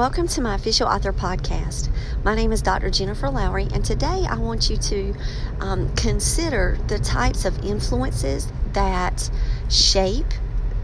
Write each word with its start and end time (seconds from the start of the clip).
Welcome 0.00 0.28
to 0.28 0.40
my 0.40 0.54
official 0.54 0.88
author 0.88 1.12
podcast. 1.12 1.90
My 2.24 2.34
name 2.34 2.52
is 2.52 2.62
Dr. 2.62 2.88
Jennifer 2.88 3.28
Lowry, 3.28 3.68
and 3.74 3.84
today 3.84 4.24
I 4.26 4.36
want 4.38 4.70
you 4.70 4.78
to 4.78 5.14
um, 5.60 5.94
consider 5.94 6.78
the 6.86 6.98
types 6.98 7.44
of 7.44 7.62
influences 7.62 8.50
that 8.72 9.30
shape 9.68 10.32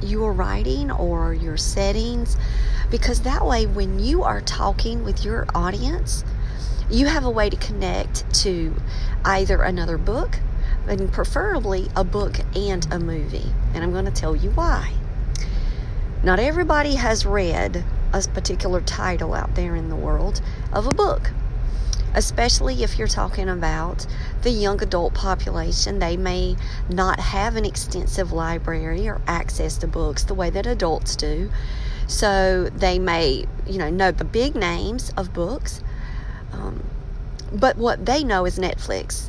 your 0.02 0.34
writing 0.34 0.90
or 0.90 1.32
your 1.32 1.56
settings, 1.56 2.36
because 2.90 3.22
that 3.22 3.46
way, 3.46 3.64
when 3.64 3.98
you 3.98 4.22
are 4.22 4.42
talking 4.42 5.02
with 5.02 5.24
your 5.24 5.46
audience, 5.54 6.22
you 6.90 7.06
have 7.06 7.24
a 7.24 7.30
way 7.30 7.48
to 7.48 7.56
connect 7.56 8.30
to 8.42 8.74
either 9.24 9.62
another 9.62 9.96
book, 9.96 10.40
and 10.86 11.10
preferably 11.10 11.88
a 11.96 12.04
book 12.04 12.36
and 12.54 12.86
a 12.92 12.98
movie. 12.98 13.50
And 13.72 13.82
I'm 13.82 13.92
going 13.92 14.04
to 14.04 14.10
tell 14.10 14.36
you 14.36 14.50
why. 14.50 14.92
Not 16.22 16.38
everybody 16.38 16.96
has 16.96 17.24
read 17.24 17.82
a 18.12 18.22
particular 18.22 18.80
title 18.80 19.34
out 19.34 19.54
there 19.54 19.76
in 19.76 19.88
the 19.88 19.96
world 19.96 20.40
of 20.72 20.86
a 20.86 20.94
book. 20.94 21.30
Especially 22.14 22.82
if 22.82 22.98
you're 22.98 23.08
talking 23.08 23.48
about 23.48 24.06
the 24.42 24.50
young 24.50 24.82
adult 24.82 25.12
population, 25.12 25.98
they 25.98 26.16
may 26.16 26.56
not 26.88 27.20
have 27.20 27.56
an 27.56 27.64
extensive 27.64 28.32
library 28.32 29.06
or 29.06 29.20
access 29.26 29.76
to 29.78 29.86
books 29.86 30.24
the 30.24 30.34
way 30.34 30.48
that 30.48 30.66
adults 30.66 31.14
do. 31.14 31.50
So 32.06 32.70
they 32.74 32.98
may, 32.98 33.46
you 33.66 33.78
know, 33.78 33.90
know 33.90 34.12
the 34.12 34.24
big 34.24 34.54
names 34.54 35.12
of 35.16 35.34
books, 35.34 35.82
um, 36.52 36.84
but 37.52 37.76
what 37.76 38.06
they 38.06 38.24
know 38.24 38.46
is 38.46 38.58
Netflix. 38.58 39.28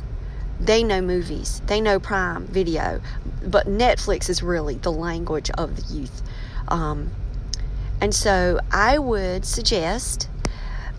They 0.60 0.82
know 0.82 1.00
movies, 1.00 1.60
they 1.66 1.80
know 1.80 2.00
Prime 2.00 2.46
Video, 2.46 3.00
but 3.44 3.66
Netflix 3.66 4.28
is 4.28 4.42
really 4.42 4.74
the 4.74 4.92
language 4.92 5.50
of 5.50 5.76
the 5.76 5.94
youth. 5.94 6.22
Um, 6.68 7.12
and 8.00 8.14
so 8.14 8.60
I 8.70 8.98
would 8.98 9.44
suggest 9.44 10.28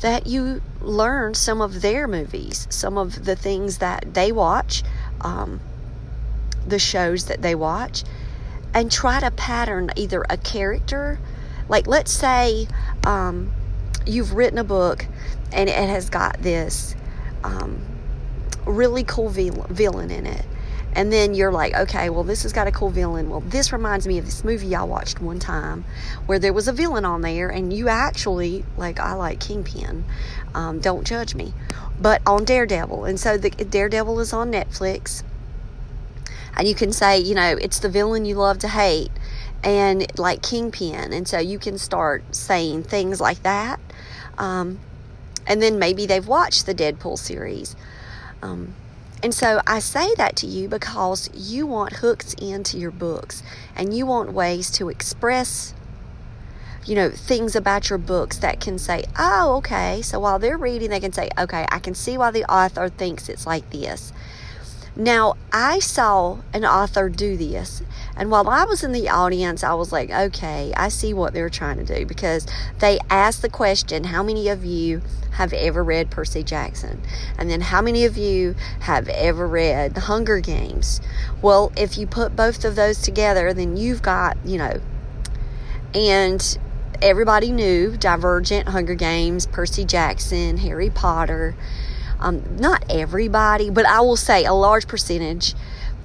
that 0.02 0.28
you 0.28 0.61
learn 0.81 1.33
some 1.33 1.61
of 1.61 1.81
their 1.81 2.08
movies, 2.08 2.67
some 2.69 2.97
of 2.97 3.25
the 3.25 3.36
things 3.36 3.80
that 3.80 4.14
they 4.14 4.31
watch, 4.31 4.83
um, 5.22 5.59
the 6.66 6.80
shows 6.80 7.25
that 7.25 7.42
they 7.42 7.55
watch, 7.55 8.03
and 8.73 8.92
try 8.92 9.20
to 9.20 9.31
pattern 9.31 9.89
either 9.95 10.25
a 10.30 10.38
character. 10.38 11.20
Like, 11.67 11.88
let's 11.88 12.11
say 12.11 12.67
um, 13.05 13.52
you've 14.05 14.33
written 14.33 14.58
a 14.58 14.64
book 14.64 15.05
and 15.52 15.70
it 15.70 15.75
has 15.75 16.09
got 16.09 16.42
this 16.42 16.95
um, 17.44 17.81
really 18.66 19.03
cool 19.03 19.30
villain 19.30 20.11
in 20.11 20.25
it 20.25 20.45
and 20.93 21.13
then 21.13 21.33
you're 21.33 21.51
like, 21.51 21.75
okay, 21.75 22.09
well, 22.09 22.23
this 22.23 22.43
has 22.43 22.53
got 22.53 22.67
a 22.67 22.71
cool 22.71 22.89
villain. 22.89 23.29
Well, 23.29 23.41
this 23.41 23.71
reminds 23.71 24.07
me 24.07 24.17
of 24.17 24.25
this 24.25 24.43
movie 24.43 24.75
I 24.75 24.83
watched 24.83 25.21
one 25.21 25.39
time 25.39 25.85
where 26.25 26.39
there 26.39 26.53
was 26.53 26.67
a 26.67 26.73
villain 26.73 27.05
on 27.05 27.21
there, 27.21 27.49
and 27.49 27.71
you 27.71 27.87
actually, 27.87 28.65
like, 28.77 28.99
I 28.99 29.13
like 29.13 29.39
Kingpin. 29.39 30.03
Um, 30.55 30.79
don't 30.79 31.05
judge 31.05 31.35
me. 31.35 31.53
But 32.01 32.21
on 32.25 32.43
Daredevil. 32.43 33.05
And 33.05 33.19
so 33.19 33.37
the 33.37 33.49
Daredevil 33.49 34.19
is 34.19 34.33
on 34.33 34.51
Netflix. 34.51 35.23
And 36.58 36.67
you 36.67 36.75
can 36.75 36.91
say, 36.91 37.19
you 37.19 37.35
know, 37.35 37.58
it's 37.61 37.80
the 37.80 37.89
villain 37.89 38.25
you 38.25 38.35
love 38.35 38.58
to 38.59 38.67
hate, 38.67 39.11
and 39.64 40.05
like 40.17 40.41
Kingpin. 40.41 41.14
And 41.14 41.27
so 41.27 41.37
you 41.37 41.59
can 41.59 41.77
start 41.77 42.35
saying 42.35 42.83
things 42.83 43.21
like 43.21 43.43
that. 43.43 43.80
Um, 44.37 44.80
and 45.45 45.61
then 45.61 45.80
maybe 45.80 46.05
they've 46.05 46.27
watched 46.27 46.65
the 46.65 46.73
Deadpool 46.73 47.17
series. 47.17 47.75
Um, 48.41 48.73
and 49.21 49.33
so 49.33 49.61
I 49.67 49.80
say 49.80 50.13
that 50.15 50.35
to 50.37 50.47
you 50.47 50.67
because 50.69 51.30
you 51.33 51.67
want 51.67 51.97
hooks 51.97 52.33
into 52.35 52.77
your 52.77 52.91
books 52.91 53.43
and 53.75 53.93
you 53.93 54.05
want 54.05 54.33
ways 54.33 54.69
to 54.71 54.89
express 54.89 55.73
you 56.85 56.95
know 56.95 57.09
things 57.09 57.55
about 57.55 57.89
your 57.89 57.99
books 57.99 58.37
that 58.37 58.59
can 58.59 58.79
say 58.79 59.03
oh 59.17 59.58
okay 59.58 60.02
so 60.02 60.19
while 60.19 60.39
they're 60.39 60.58
reading 60.58 60.89
they 60.89 60.99
can 60.99 61.11
say 61.11 61.29
okay 61.37 61.65
i 61.71 61.79
can 61.79 61.93
see 61.93 62.17
why 62.17 62.31
the 62.31 62.45
author 62.52 62.89
thinks 62.89 63.29
it's 63.29 63.45
like 63.45 63.69
this 63.69 64.13
now, 64.95 65.36
I 65.52 65.80
saw 65.80 66.39
an 66.54 66.66
author 66.66 67.10
do 67.10 67.38
this, 67.38 67.83
and 68.16 68.32
while 68.32 68.50
I 68.50 68.66
was 68.66 68.83
in 68.83 68.92
the 68.92 69.08
audience, 69.08 69.64
I 69.64 69.73
was 69.73 69.92
like, 69.92 70.10
okay, 70.10 70.73
I 70.76 70.89
see 70.89 71.14
what 71.14 71.33
they're 71.33 71.50
trying 71.50 71.77
to 71.77 71.86
do 71.86 72.05
because 72.05 72.45
they 72.80 73.00
asked 73.10 73.42
the 73.42 73.50
question, 73.50 74.05
How 74.05 74.23
many 74.23 74.50
of 74.50 74.66
you 74.66 75.02
have 75.32 75.54
ever 75.54 75.83
read 75.83 76.11
Percy 76.11 76.44
Jackson? 76.44 77.02
And 77.38 77.50
then, 77.50 77.61
how 77.61 77.82
many 77.82 78.04
of 78.04 78.17
you 78.17 78.55
have 78.82 79.08
ever 79.10 79.48
read 79.48 79.95
The 79.95 80.02
Hunger 80.02 80.39
Games? 80.39 81.00
Well, 81.42 81.71
if 81.77 81.98
you 81.98 82.06
put 82.08 82.36
both 82.36 82.66
of 82.66 82.76
those 82.76 83.02
together, 83.02 83.54
then 83.54 83.77
you've 83.77 84.02
got, 84.02 84.38
you 84.44 84.58
know, 84.58 84.82
and 85.94 86.58
everybody 87.02 87.52
knew 87.52 87.95
Divergent, 87.95 88.67
Hunger 88.70 88.95
Games, 88.95 89.45
Percy 89.45 89.86
Jackson, 89.86 90.58
Harry 90.58 90.89
Potter 90.89 91.56
um, 92.19 92.57
not 92.57 92.83
everybody, 92.89 93.69
but 93.69 93.85
I 93.85 94.02
will 94.02 94.17
say 94.17 94.45
a 94.45 94.53
large 94.53 94.87
percentage, 94.87 95.55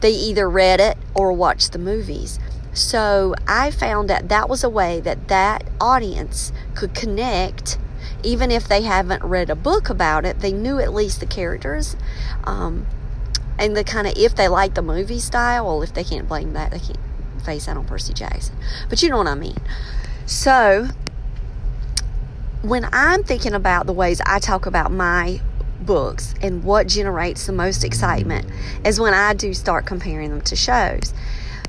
they 0.00 0.10
either 0.10 0.48
read 0.48 0.80
it 0.80 0.96
or 1.14 1.32
watched 1.32 1.72
the 1.72 1.78
movies. 1.78 2.38
So 2.72 3.34
I 3.46 3.70
found 3.70 4.10
that 4.10 4.28
that 4.28 4.48
was 4.48 4.64
a 4.64 4.68
way 4.68 5.00
that 5.00 5.28
that 5.28 5.64
audience 5.80 6.52
could 6.74 6.94
connect, 6.94 7.78
even 8.22 8.50
if 8.50 8.66
they 8.66 8.82
haven't 8.82 9.22
read 9.22 9.48
a 9.48 9.54
book 9.54 9.88
about 9.88 10.24
it. 10.24 10.40
They 10.40 10.52
knew 10.52 10.80
at 10.80 10.92
least 10.92 11.20
the 11.20 11.26
characters, 11.26 11.96
um, 12.42 12.86
and 13.58 13.76
the 13.76 13.84
kind 13.84 14.08
of 14.08 14.14
if 14.16 14.34
they 14.34 14.48
like 14.48 14.74
the 14.74 14.82
movie 14.82 15.20
style. 15.20 15.66
Well, 15.66 15.82
if 15.82 15.94
they 15.94 16.02
can't 16.02 16.28
blame 16.28 16.52
that, 16.54 16.72
they 16.72 16.80
can't 16.80 16.98
face 17.44 17.66
that 17.66 17.76
on 17.76 17.84
Percy 17.84 18.12
Jackson. 18.12 18.56
But 18.88 19.02
you 19.02 19.08
know 19.08 19.18
what 19.18 19.28
I 19.28 19.34
mean. 19.34 19.58
So 20.26 20.88
when 22.62 22.88
I'm 22.92 23.22
thinking 23.22 23.52
about 23.52 23.86
the 23.86 23.92
ways 23.92 24.20
I 24.24 24.38
talk 24.38 24.66
about 24.66 24.90
my 24.90 25.40
books 25.86 26.34
and 26.42 26.64
what 26.64 26.88
generates 26.88 27.46
the 27.46 27.52
most 27.52 27.84
excitement 27.84 28.46
is 28.84 29.00
when 29.00 29.14
I 29.14 29.34
do 29.34 29.54
start 29.54 29.86
comparing 29.86 30.30
them 30.30 30.40
to 30.42 30.56
shows. 30.56 31.12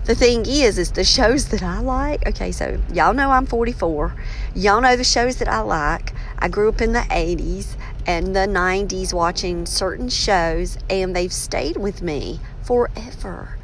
The 0.05 0.13
thing 0.13 0.45
is, 0.45 0.77
is 0.77 0.91
the 0.91 1.03
shows 1.03 1.49
that 1.49 1.63
I 1.63 1.79
like. 1.79 2.27
Okay, 2.27 2.51
so 2.51 2.79
y'all 2.93 3.15
know 3.15 3.31
I'm 3.31 3.47
44. 3.47 4.13
Y'all 4.53 4.79
know 4.79 4.95
the 4.95 5.03
shows 5.03 5.37
that 5.37 5.47
I 5.47 5.61
like. 5.61 6.13
I 6.37 6.47
grew 6.47 6.69
up 6.69 6.79
in 6.79 6.93
the 6.93 6.99
80s 6.99 7.75
and 8.05 8.35
the 8.35 8.47
90s 8.47 9.13
watching 9.13 9.65
certain 9.65 10.09
shows, 10.09 10.77
and 10.91 11.15
they've 11.15 11.33
stayed 11.33 11.77
with 11.77 12.03
me 12.03 12.39
forever. 12.61 13.54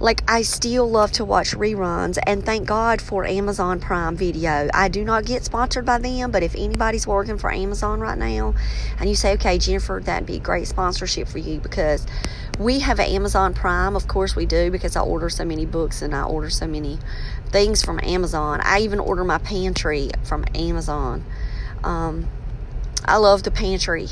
Like, 0.00 0.22
I 0.30 0.42
still 0.42 0.88
love 0.88 1.10
to 1.12 1.24
watch 1.24 1.56
reruns, 1.56 2.18
and 2.24 2.46
thank 2.46 2.68
God 2.68 3.02
for 3.02 3.26
Amazon 3.26 3.80
Prime 3.80 4.14
Video. 4.14 4.68
I 4.72 4.86
do 4.86 5.04
not 5.04 5.24
get 5.24 5.44
sponsored 5.44 5.84
by 5.84 5.98
them, 5.98 6.30
but 6.30 6.44
if 6.44 6.54
anybody's 6.54 7.04
working 7.04 7.36
for 7.36 7.52
Amazon 7.52 7.98
right 7.98 8.16
now, 8.16 8.54
and 9.00 9.08
you 9.08 9.16
say, 9.16 9.32
okay, 9.32 9.58
Jennifer, 9.58 10.00
that'd 10.02 10.24
be 10.24 10.36
a 10.36 10.40
great 10.40 10.68
sponsorship 10.68 11.26
for 11.26 11.38
you 11.38 11.58
because 11.58 12.06
we 12.60 12.78
have 12.78 13.00
Amazon 13.00 13.54
Prime. 13.54 13.96
Of 13.96 14.06
course, 14.06 14.36
we 14.36 14.46
do 14.46 14.70
because 14.70 14.94
I 14.94 15.00
order 15.00 15.28
so 15.28 15.44
many 15.44 15.66
books 15.66 16.00
and 16.00 16.14
I 16.14 16.22
order 16.22 16.50
so 16.50 16.68
many 16.68 17.00
things 17.48 17.82
from 17.82 17.98
Amazon. 18.00 18.60
I 18.62 18.80
even 18.80 19.00
order 19.00 19.24
my 19.24 19.38
pantry 19.38 20.10
from 20.22 20.44
Amazon. 20.54 21.24
Um, 21.82 22.28
I 23.04 23.16
love 23.16 23.42
the 23.42 23.50
pantry 23.50 24.08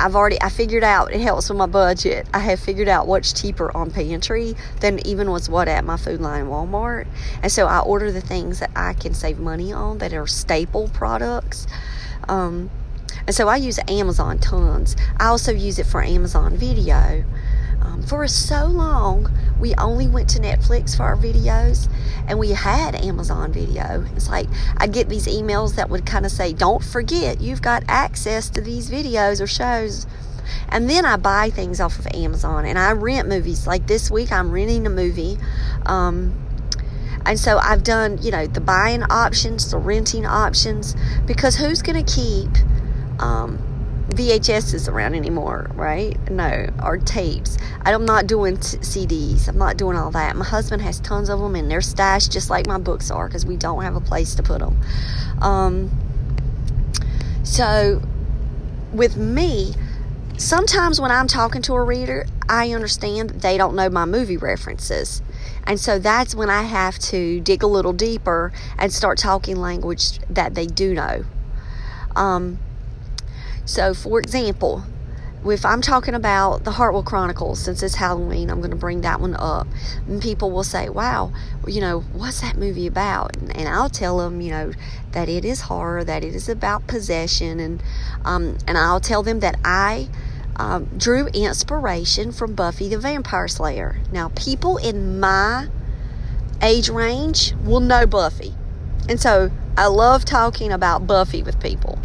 I've 0.00 0.16
already 0.16 0.40
I 0.40 0.48
figured 0.48 0.82
out 0.82 1.12
it 1.12 1.20
helps 1.20 1.50
with 1.50 1.58
my 1.58 1.66
budget. 1.66 2.26
I 2.32 2.38
have 2.38 2.58
figured 2.58 2.88
out 2.88 3.06
what's 3.06 3.32
cheaper 3.32 3.74
on 3.76 3.90
pantry 3.90 4.56
than 4.80 5.06
even 5.06 5.30
was 5.30 5.50
what 5.50 5.68
at 5.68 5.84
my 5.84 5.98
Food 5.98 6.20
Lion 6.22 6.46
Walmart. 6.46 7.06
And 7.42 7.52
so 7.52 7.66
I 7.66 7.80
order 7.80 8.10
the 8.10 8.22
things 8.22 8.60
that 8.60 8.70
I 8.74 8.94
can 8.94 9.12
save 9.12 9.38
money 9.38 9.72
on 9.72 9.98
that 9.98 10.14
are 10.14 10.26
staple 10.26 10.88
products. 10.88 11.66
Um, 12.28 12.70
and 13.26 13.36
so 13.36 13.48
I 13.48 13.56
use 13.56 13.78
Amazon 13.88 14.38
tons. 14.38 14.96
I 15.18 15.26
also 15.26 15.52
use 15.52 15.78
it 15.78 15.86
for 15.86 16.02
Amazon 16.02 16.56
Video. 16.56 17.24
Um, 17.80 18.02
for 18.02 18.26
so 18.28 18.66
long, 18.66 19.30
we 19.58 19.74
only 19.74 20.06
went 20.06 20.28
to 20.30 20.38
Netflix 20.38 20.96
for 20.96 21.04
our 21.04 21.16
videos, 21.16 21.88
and 22.26 22.38
we 22.38 22.50
had 22.50 22.94
Amazon 22.94 23.52
Video. 23.52 24.06
It's 24.14 24.28
like 24.28 24.48
I'd 24.76 24.92
get 24.92 25.08
these 25.08 25.26
emails 25.26 25.76
that 25.76 25.90
would 25.90 26.06
kind 26.06 26.24
of 26.24 26.32
say, 26.32 26.52
"Don't 26.52 26.84
forget, 26.84 27.40
you've 27.40 27.62
got 27.62 27.82
access 27.88 28.48
to 28.50 28.60
these 28.60 28.90
videos 28.90 29.40
or 29.40 29.46
shows." 29.46 30.06
And 30.68 30.90
then 30.90 31.04
I 31.04 31.16
buy 31.16 31.50
things 31.50 31.80
off 31.80 31.98
of 31.98 32.06
Amazon, 32.08 32.64
and 32.64 32.78
I 32.78 32.92
rent 32.92 33.28
movies. 33.28 33.66
Like 33.66 33.86
this 33.86 34.10
week, 34.10 34.32
I'm 34.32 34.50
renting 34.50 34.86
a 34.86 34.90
movie. 34.90 35.38
Um, 35.86 36.34
and 37.26 37.38
so 37.38 37.58
I've 37.58 37.84
done, 37.84 38.18
you 38.22 38.30
know, 38.30 38.46
the 38.46 38.60
buying 38.60 39.02
options, 39.04 39.70
the 39.70 39.78
renting 39.78 40.24
options, 40.24 40.96
because 41.26 41.56
who's 41.56 41.82
going 41.82 42.02
to 42.02 42.12
keep 42.12 42.48
um, 43.20 43.58
VHSs 44.10 44.88
around 44.88 45.14
anymore, 45.14 45.70
right? 45.74 46.16
No, 46.30 46.68
or 46.82 46.98
tapes. 46.98 47.58
I'm 47.82 48.04
not 48.04 48.26
doing 48.26 48.56
t- 48.56 48.78
CDs. 48.78 49.48
I'm 49.48 49.58
not 49.58 49.76
doing 49.76 49.96
all 49.96 50.10
that. 50.10 50.36
My 50.36 50.44
husband 50.44 50.82
has 50.82 51.00
tons 51.00 51.28
of 51.28 51.40
them, 51.40 51.54
and 51.54 51.70
they're 51.70 51.80
stashed 51.80 52.32
just 52.32 52.50
like 52.50 52.66
my 52.66 52.78
books 52.78 53.10
are 53.10 53.26
because 53.26 53.46
we 53.46 53.56
don't 53.56 53.82
have 53.82 53.96
a 53.96 54.00
place 54.00 54.34
to 54.34 54.42
put 54.42 54.60
them. 54.60 54.80
Um, 55.40 55.90
so, 57.42 58.02
with 58.92 59.16
me, 59.16 59.74
sometimes 60.36 61.00
when 61.00 61.10
I'm 61.10 61.26
talking 61.26 61.62
to 61.62 61.74
a 61.74 61.82
reader, 61.82 62.26
I 62.48 62.72
understand 62.72 63.30
they 63.30 63.56
don't 63.56 63.76
know 63.76 63.88
my 63.88 64.04
movie 64.04 64.36
references. 64.36 65.22
And 65.64 65.78
so 65.78 65.98
that's 65.98 66.34
when 66.34 66.50
I 66.50 66.62
have 66.62 66.98
to 66.98 67.40
dig 67.40 67.62
a 67.62 67.66
little 67.66 67.92
deeper 67.92 68.52
and 68.78 68.92
start 68.92 69.18
talking 69.18 69.56
language 69.56 70.18
that 70.28 70.54
they 70.54 70.66
do 70.66 70.94
know. 70.94 71.24
Um, 72.16 72.58
so, 73.70 73.94
for 73.94 74.18
example, 74.18 74.82
if 75.46 75.64
I'm 75.64 75.80
talking 75.80 76.16
about 76.16 76.64
the 76.64 76.72
Hartwell 76.72 77.04
Chronicles, 77.04 77.60
since 77.60 77.84
it's 77.84 77.94
Halloween, 77.94 78.50
I'm 78.50 78.58
going 78.58 78.72
to 78.72 78.76
bring 78.76 79.02
that 79.02 79.20
one 79.20 79.36
up. 79.36 79.68
And 80.08 80.20
people 80.20 80.50
will 80.50 80.64
say, 80.64 80.88
wow, 80.88 81.32
you 81.68 81.80
know, 81.80 82.00
what's 82.00 82.40
that 82.40 82.56
movie 82.56 82.88
about? 82.88 83.36
And, 83.36 83.68
I'll 83.68 83.88
tell 83.88 84.18
them, 84.18 84.40
you 84.40 84.50
know, 84.50 84.72
that 85.12 85.28
it 85.28 85.44
is 85.44 85.60
horror, 85.60 86.02
that 86.02 86.24
it 86.24 86.34
is 86.34 86.48
about 86.48 86.88
possession. 86.88 87.60
And, 87.60 87.82
um, 88.24 88.58
and 88.66 88.76
I'll 88.76 88.98
tell 88.98 89.22
them 89.22 89.38
that 89.38 89.56
I 89.64 90.08
um, 90.56 90.86
drew 90.96 91.28
inspiration 91.28 92.32
from 92.32 92.56
Buffy 92.56 92.88
the 92.88 92.98
Vampire 92.98 93.46
Slayer. 93.46 93.98
Now, 94.10 94.30
people 94.30 94.78
in 94.78 95.20
my 95.20 95.68
age 96.60 96.88
range 96.88 97.54
will 97.62 97.78
know 97.78 98.04
Buffy. 98.04 98.52
And 99.08 99.20
so 99.20 99.52
I 99.76 99.86
love 99.86 100.24
talking 100.24 100.72
about 100.72 101.06
Buffy 101.06 101.44
with 101.44 101.60
people 101.60 102.00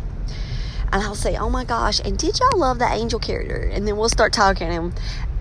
and 0.95 1.03
I'll 1.03 1.13
say, 1.13 1.35
"Oh 1.35 1.49
my 1.49 1.65
gosh!" 1.65 1.99
And 1.99 2.17
did 2.17 2.39
y'all 2.39 2.57
love 2.57 2.79
the 2.79 2.87
angel 2.87 3.19
character? 3.19 3.69
And 3.73 3.85
then 3.85 3.97
we'll 3.97 4.07
start 4.07 4.31
talking 4.31 4.67
and 4.67 4.93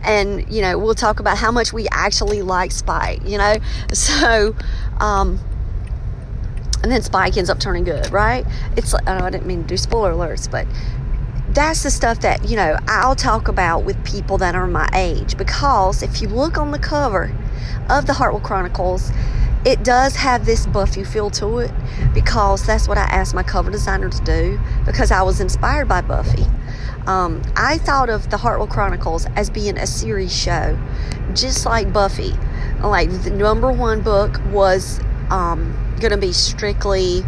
and 0.02 0.52
you 0.52 0.60
know 0.60 0.76
we'll 0.78 0.96
talk 0.96 1.20
about 1.20 1.38
how 1.38 1.52
much 1.52 1.72
we 1.72 1.86
actually 1.92 2.42
like 2.42 2.72
Spike. 2.72 3.20
You 3.24 3.38
know, 3.38 3.56
so 3.92 4.56
um, 4.98 5.38
and 6.82 6.90
then 6.90 7.02
Spike 7.02 7.36
ends 7.36 7.50
up 7.50 7.60
turning 7.60 7.84
good, 7.84 8.10
right? 8.10 8.44
It's 8.76 8.92
like 8.92 9.04
oh, 9.06 9.24
I 9.24 9.30
didn't 9.30 9.46
mean 9.46 9.62
to 9.62 9.68
do 9.68 9.76
spoiler 9.76 10.12
alerts, 10.12 10.50
but 10.50 10.66
that's 11.50 11.84
the 11.84 11.90
stuff 11.90 12.20
that 12.22 12.48
you 12.48 12.56
know 12.56 12.76
I'll 12.88 13.14
talk 13.14 13.46
about 13.46 13.84
with 13.84 14.04
people 14.04 14.38
that 14.38 14.56
are 14.56 14.66
my 14.66 14.88
age 14.92 15.38
because 15.38 16.02
if 16.02 16.20
you 16.20 16.26
look 16.26 16.58
on 16.58 16.72
the 16.72 16.80
cover 16.80 17.32
of 17.88 18.06
the 18.06 18.14
Hartwell 18.14 18.42
Chronicles 18.42 19.12
it 19.64 19.82
does 19.82 20.16
have 20.16 20.44
this 20.44 20.66
Buffy 20.66 21.04
feel 21.04 21.30
to 21.30 21.58
it 21.58 21.70
because 22.12 22.66
that's 22.66 22.86
what 22.86 22.98
I 22.98 23.04
asked 23.04 23.34
my 23.34 23.42
cover 23.42 23.70
designer 23.70 24.10
to 24.10 24.24
do 24.24 24.60
because 24.84 25.10
I 25.10 25.22
was 25.22 25.40
inspired 25.40 25.88
by 25.88 26.02
Buffy. 26.02 26.44
Um, 27.06 27.42
I 27.56 27.78
thought 27.78 28.08
of 28.10 28.30
the 28.30 28.36
Hartwell 28.36 28.66
Chronicles 28.68 29.26
as 29.36 29.50
being 29.50 29.76
a 29.76 29.86
series 29.86 30.34
show, 30.34 30.78
just 31.34 31.66
like 31.66 31.92
Buffy. 31.92 32.34
Like 32.82 33.10
the 33.22 33.30
number 33.30 33.72
one 33.72 34.02
book 34.02 34.40
was 34.52 35.00
um, 35.30 35.74
going 36.00 36.12
to 36.12 36.18
be 36.18 36.32
strictly 36.32 37.22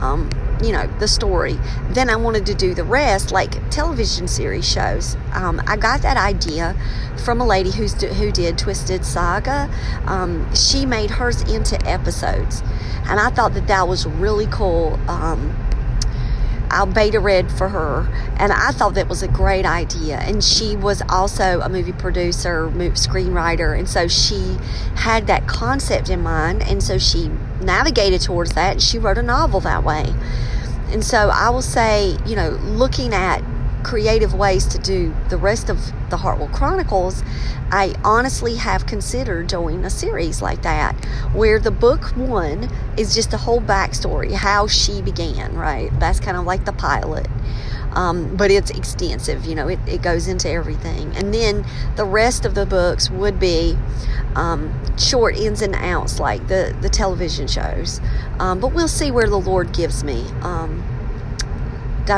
um, 0.00 0.30
you 0.62 0.72
know, 0.72 0.86
the 0.98 1.08
story. 1.08 1.58
Then 1.90 2.08
I 2.08 2.16
wanted 2.16 2.46
to 2.46 2.54
do 2.54 2.74
the 2.74 2.84
rest, 2.84 3.32
like 3.32 3.70
television 3.70 4.28
series 4.28 4.68
shows. 4.68 5.16
Um, 5.32 5.62
I 5.66 5.76
got 5.76 6.02
that 6.02 6.16
idea 6.16 6.76
from 7.24 7.40
a 7.40 7.46
lady 7.46 7.70
who's 7.70 8.00
who 8.02 8.30
did 8.30 8.58
Twisted 8.58 9.04
Saga. 9.04 9.70
Um, 10.06 10.52
she 10.54 10.86
made 10.86 11.10
hers 11.10 11.42
into 11.42 11.80
episodes, 11.86 12.62
and 13.04 13.18
I 13.18 13.30
thought 13.30 13.54
that 13.54 13.66
that 13.66 13.88
was 13.88 14.06
really 14.06 14.46
cool. 14.46 14.98
Um, 15.08 15.56
I 16.72 16.84
beta 16.86 17.20
read 17.20 17.52
for 17.52 17.68
her, 17.68 18.08
and 18.36 18.52
I 18.52 18.70
thought 18.70 18.94
that 18.94 19.08
was 19.08 19.22
a 19.22 19.28
great 19.28 19.66
idea. 19.66 20.18
And 20.18 20.42
she 20.42 20.74
was 20.74 21.02
also 21.08 21.60
a 21.60 21.68
movie 21.68 21.92
producer, 21.92 22.68
screenwriter, 22.70 23.78
and 23.78 23.88
so 23.88 24.08
she 24.08 24.56
had 24.96 25.26
that 25.26 25.46
concept 25.46 26.08
in 26.08 26.22
mind, 26.22 26.62
and 26.62 26.82
so 26.82 26.98
she 26.98 27.30
navigated 27.60 28.22
towards 28.22 28.54
that, 28.54 28.72
and 28.72 28.82
she 28.82 28.98
wrote 28.98 29.18
a 29.18 29.22
novel 29.22 29.60
that 29.60 29.84
way. 29.84 30.14
And 30.90 31.04
so 31.04 31.30
I 31.30 31.50
will 31.50 31.62
say, 31.62 32.16
you 32.26 32.36
know, 32.36 32.50
looking 32.50 33.14
at 33.14 33.42
creative 33.82 34.34
ways 34.34 34.66
to 34.66 34.78
do 34.78 35.14
the 35.28 35.36
rest 35.36 35.68
of 35.68 35.92
the 36.10 36.18
Hartwell 36.18 36.48
Chronicles, 36.48 37.22
I 37.70 37.94
honestly 38.04 38.56
have 38.56 38.86
considered 38.86 39.46
doing 39.46 39.84
a 39.84 39.90
series 39.90 40.42
like 40.42 40.62
that 40.62 40.92
where 41.32 41.58
the 41.58 41.70
book 41.70 42.16
one 42.16 42.70
is 42.98 43.14
just 43.14 43.32
a 43.32 43.38
whole 43.38 43.60
backstory, 43.60 44.32
how 44.32 44.66
she 44.66 45.00
began, 45.00 45.54
right? 45.54 45.90
That's 45.98 46.20
kind 46.20 46.36
of 46.36 46.44
like 46.44 46.64
the 46.64 46.72
pilot. 46.72 47.26
Um, 47.92 48.36
but 48.36 48.50
it's 48.50 48.70
extensive, 48.70 49.44
you 49.44 49.54
know, 49.54 49.68
it, 49.68 49.78
it 49.86 50.02
goes 50.02 50.26
into 50.26 50.48
everything. 50.50 51.14
And 51.14 51.32
then 51.32 51.64
the 51.96 52.04
rest 52.04 52.44
of 52.44 52.54
the 52.54 52.64
books 52.64 53.10
would 53.10 53.38
be 53.38 53.76
um, 54.34 54.96
short 54.96 55.36
ins 55.36 55.60
and 55.60 55.74
outs 55.74 56.18
like 56.18 56.48
the, 56.48 56.76
the 56.80 56.88
television 56.88 57.46
shows. 57.46 58.00
Um, 58.38 58.60
but 58.60 58.72
we'll 58.72 58.88
see 58.88 59.10
where 59.10 59.28
the 59.28 59.40
Lord 59.40 59.72
gives 59.72 60.04
me 60.04 60.24
um, 60.40 60.82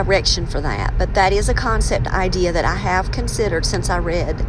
direction 0.02 0.46
for 0.46 0.60
that. 0.60 0.94
But 0.98 1.14
that 1.14 1.32
is 1.32 1.48
a 1.48 1.54
concept 1.54 2.06
idea 2.08 2.52
that 2.52 2.64
I 2.64 2.76
have 2.76 3.12
considered 3.12 3.64
since 3.64 3.88
I 3.88 3.98
read 3.98 4.44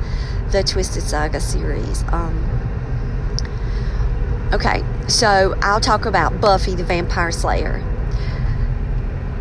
the 0.52 0.64
Twisted 0.64 1.04
Saga 1.04 1.40
series. 1.40 2.04
Um, 2.10 2.36
okay, 4.54 4.84
so 5.08 5.56
I'll 5.62 5.82
talk 5.82 6.06
about 6.06 6.42
Buffy 6.42 6.76
the 6.76 6.84
Vampire 6.84 7.32
Slayer. 7.32 7.84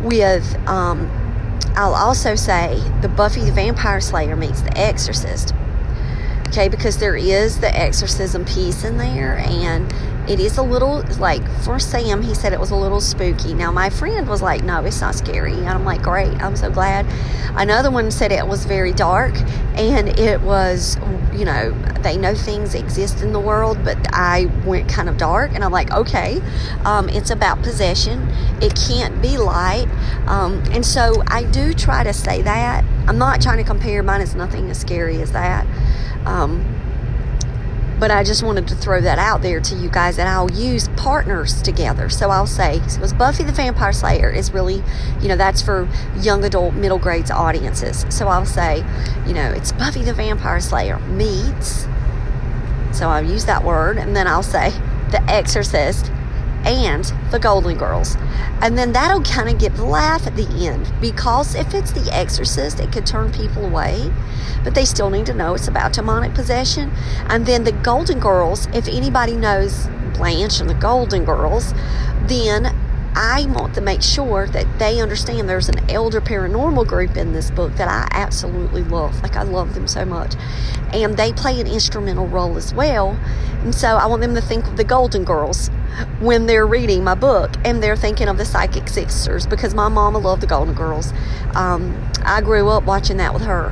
With, 0.01 0.55
um, 0.67 1.09
I'll 1.75 1.95
also 1.95 2.35
say 2.35 2.81
the 3.01 3.09
Buffy 3.09 3.41
the 3.41 3.51
Vampire 3.51 3.99
Slayer 3.99 4.35
meets 4.35 4.61
the 4.61 4.77
Exorcist 4.77 5.53
okay 6.55 6.69
because 6.69 6.99
there 6.99 7.17
is 7.17 7.59
the 7.59 7.77
exorcism 7.77 8.45
piece 8.45 8.85
in 8.85 8.97
there 8.97 9.39
and 9.39 9.93
it 10.29 10.39
is 10.39 10.57
a 10.57 10.63
little 10.63 11.03
like 11.19 11.47
for 11.61 11.79
sam 11.79 12.21
he 12.21 12.33
said 12.33 12.53
it 12.53 12.59
was 12.59 12.71
a 12.71 12.75
little 12.75 13.01
spooky. 13.01 13.53
Now 13.53 13.71
my 13.71 13.89
friend 13.89 14.27
was 14.27 14.41
like 14.41 14.63
no 14.63 14.83
it's 14.83 15.01
not 15.01 15.15
scary. 15.15 15.53
And 15.53 15.69
i'm 15.69 15.85
like 15.85 16.01
great 16.01 16.41
i'm 16.41 16.55
so 16.55 16.69
glad. 16.69 17.05
Another 17.57 17.91
one 17.91 18.11
said 18.11 18.31
it 18.31 18.47
was 18.47 18.65
very 18.65 18.93
dark 18.93 19.35
and 19.75 20.09
it 20.19 20.41
was 20.41 20.97
you 21.33 21.45
know 21.45 21.71
they 22.01 22.17
know 22.17 22.33
things 22.35 22.75
exist 22.75 23.21
in 23.21 23.33
the 23.33 23.39
world 23.39 23.77
but 23.83 23.97
i 24.13 24.45
went 24.65 24.87
kind 24.87 25.09
of 25.09 25.17
dark 25.17 25.51
and 25.53 25.63
i'm 25.63 25.71
like 25.71 25.91
okay 25.91 26.41
um, 26.85 27.09
it's 27.09 27.29
about 27.29 27.61
possession. 27.61 28.27
It 28.61 28.75
can't 28.75 29.21
be 29.21 29.37
light. 29.37 29.87
Um, 30.27 30.63
and 30.71 30.85
so 30.85 31.23
i 31.27 31.43
do 31.43 31.73
try 31.73 32.03
to 32.03 32.13
say 32.13 32.41
that. 32.41 32.83
I'm 33.07 33.17
not 33.17 33.41
trying 33.41 33.57
to 33.57 33.63
compare. 33.63 34.01
Mine 34.03 34.21
is 34.21 34.35
nothing 34.35 34.69
as 34.69 34.79
scary 34.79 35.21
as 35.21 35.31
that. 35.31 35.65
Um, 36.25 36.74
but 37.99 38.11
I 38.11 38.23
just 38.23 38.43
wanted 38.43 38.67
to 38.67 38.75
throw 38.75 39.01
that 39.01 39.17
out 39.17 39.41
there 39.41 39.59
to 39.61 39.75
you 39.75 39.89
guys 39.89 40.17
that 40.17 40.27
I'll 40.27 40.51
use 40.51 40.89
partners 40.97 41.61
together. 41.61 42.09
So 42.09 42.29
I'll 42.29 42.47
say, 42.47 42.79
because 42.79 43.13
Buffy 43.13 43.43
the 43.43 43.51
Vampire 43.51 43.93
Slayer 43.93 44.29
is 44.29 44.51
really, 44.51 44.83
you 45.21 45.27
know, 45.27 45.35
that's 45.35 45.61
for 45.61 45.87
young 46.19 46.43
adult, 46.43 46.73
middle 46.73 46.99
grades 46.99 47.31
audiences. 47.31 48.05
So 48.09 48.27
I'll 48.27 48.45
say, 48.45 48.83
you 49.25 49.33
know, 49.33 49.51
it's 49.51 49.71
Buffy 49.71 50.03
the 50.03 50.13
Vampire 50.13 50.59
Slayer 50.59 50.99
meets, 50.99 51.87
so 52.91 53.09
I'll 53.09 53.25
use 53.25 53.45
that 53.45 53.63
word, 53.63 53.97
and 53.97 54.15
then 54.15 54.27
I'll 54.27 54.43
say, 54.43 54.71
The 55.11 55.21
Exorcist 55.27 56.11
and 56.65 57.05
the 57.31 57.39
Golden 57.39 57.77
Girls. 57.77 58.17
And 58.61 58.77
then 58.77 58.91
that'll 58.93 59.23
kind 59.23 59.49
of 59.49 59.59
get 59.59 59.75
the 59.75 59.85
laugh 59.85 60.25
at 60.25 60.35
the 60.35 60.47
end 60.67 60.91
because 60.99 61.55
if 61.55 61.73
it's 61.73 61.91
The 61.91 62.13
Exorcist, 62.13 62.79
it 62.79 62.91
could 62.91 63.05
turn 63.05 63.31
people 63.31 63.65
away, 63.65 64.11
but 64.63 64.75
they 64.75 64.85
still 64.85 65.09
need 65.09 65.25
to 65.27 65.33
know 65.33 65.53
it's 65.53 65.67
about 65.67 65.93
demonic 65.93 66.33
possession. 66.33 66.91
And 67.27 67.45
then 67.45 67.63
the 67.63 67.71
Golden 67.71 68.19
Girls, 68.19 68.67
if 68.73 68.87
anybody 68.87 69.35
knows 69.35 69.87
Blanche 70.13 70.59
and 70.59 70.69
the 70.69 70.75
Golden 70.75 71.25
Girls, 71.25 71.73
then 72.23 72.75
I 73.17 73.45
want 73.47 73.73
to 73.75 73.81
make 73.81 74.01
sure 74.01 74.45
that 74.47 74.77
they 74.77 74.99
understand 74.99 75.47
there's 75.47 75.69
an 75.69 75.89
elder 75.89 76.19
paranormal 76.19 76.85
group 76.85 77.15
in 77.15 77.31
this 77.31 77.49
book 77.49 77.73
that 77.75 77.87
I 77.87 78.07
absolutely 78.11 78.83
love. 78.83 79.21
Like, 79.23 79.37
I 79.37 79.43
love 79.43 79.73
them 79.73 79.87
so 79.87 80.03
much. 80.03 80.35
And 80.93 81.15
they 81.15 81.31
play 81.31 81.61
an 81.61 81.67
instrumental 81.67 82.27
role 82.27 82.57
as 82.57 82.73
well. 82.73 83.17
And 83.63 83.73
so 83.73 83.95
I 83.95 84.05
want 84.07 84.21
them 84.21 84.35
to 84.35 84.41
think 84.41 84.67
of 84.67 84.75
the 84.75 84.83
Golden 84.83 85.23
Girls 85.23 85.69
when 86.19 86.45
they're 86.45 86.67
reading 86.67 87.05
my 87.05 87.15
book 87.15 87.51
and 87.63 87.81
they're 87.81 87.95
thinking 87.95 88.27
of 88.27 88.37
the 88.37 88.43
Psychic 88.43 88.89
Sisters 88.89 89.47
because 89.47 89.73
my 89.73 89.87
mama 89.87 90.17
loved 90.17 90.41
the 90.41 90.47
Golden 90.47 90.75
Girls. 90.75 91.13
Um, 91.55 92.11
I 92.23 92.41
grew 92.41 92.67
up 92.67 92.83
watching 92.83 93.15
that 93.17 93.33
with 93.33 93.43
her 93.43 93.67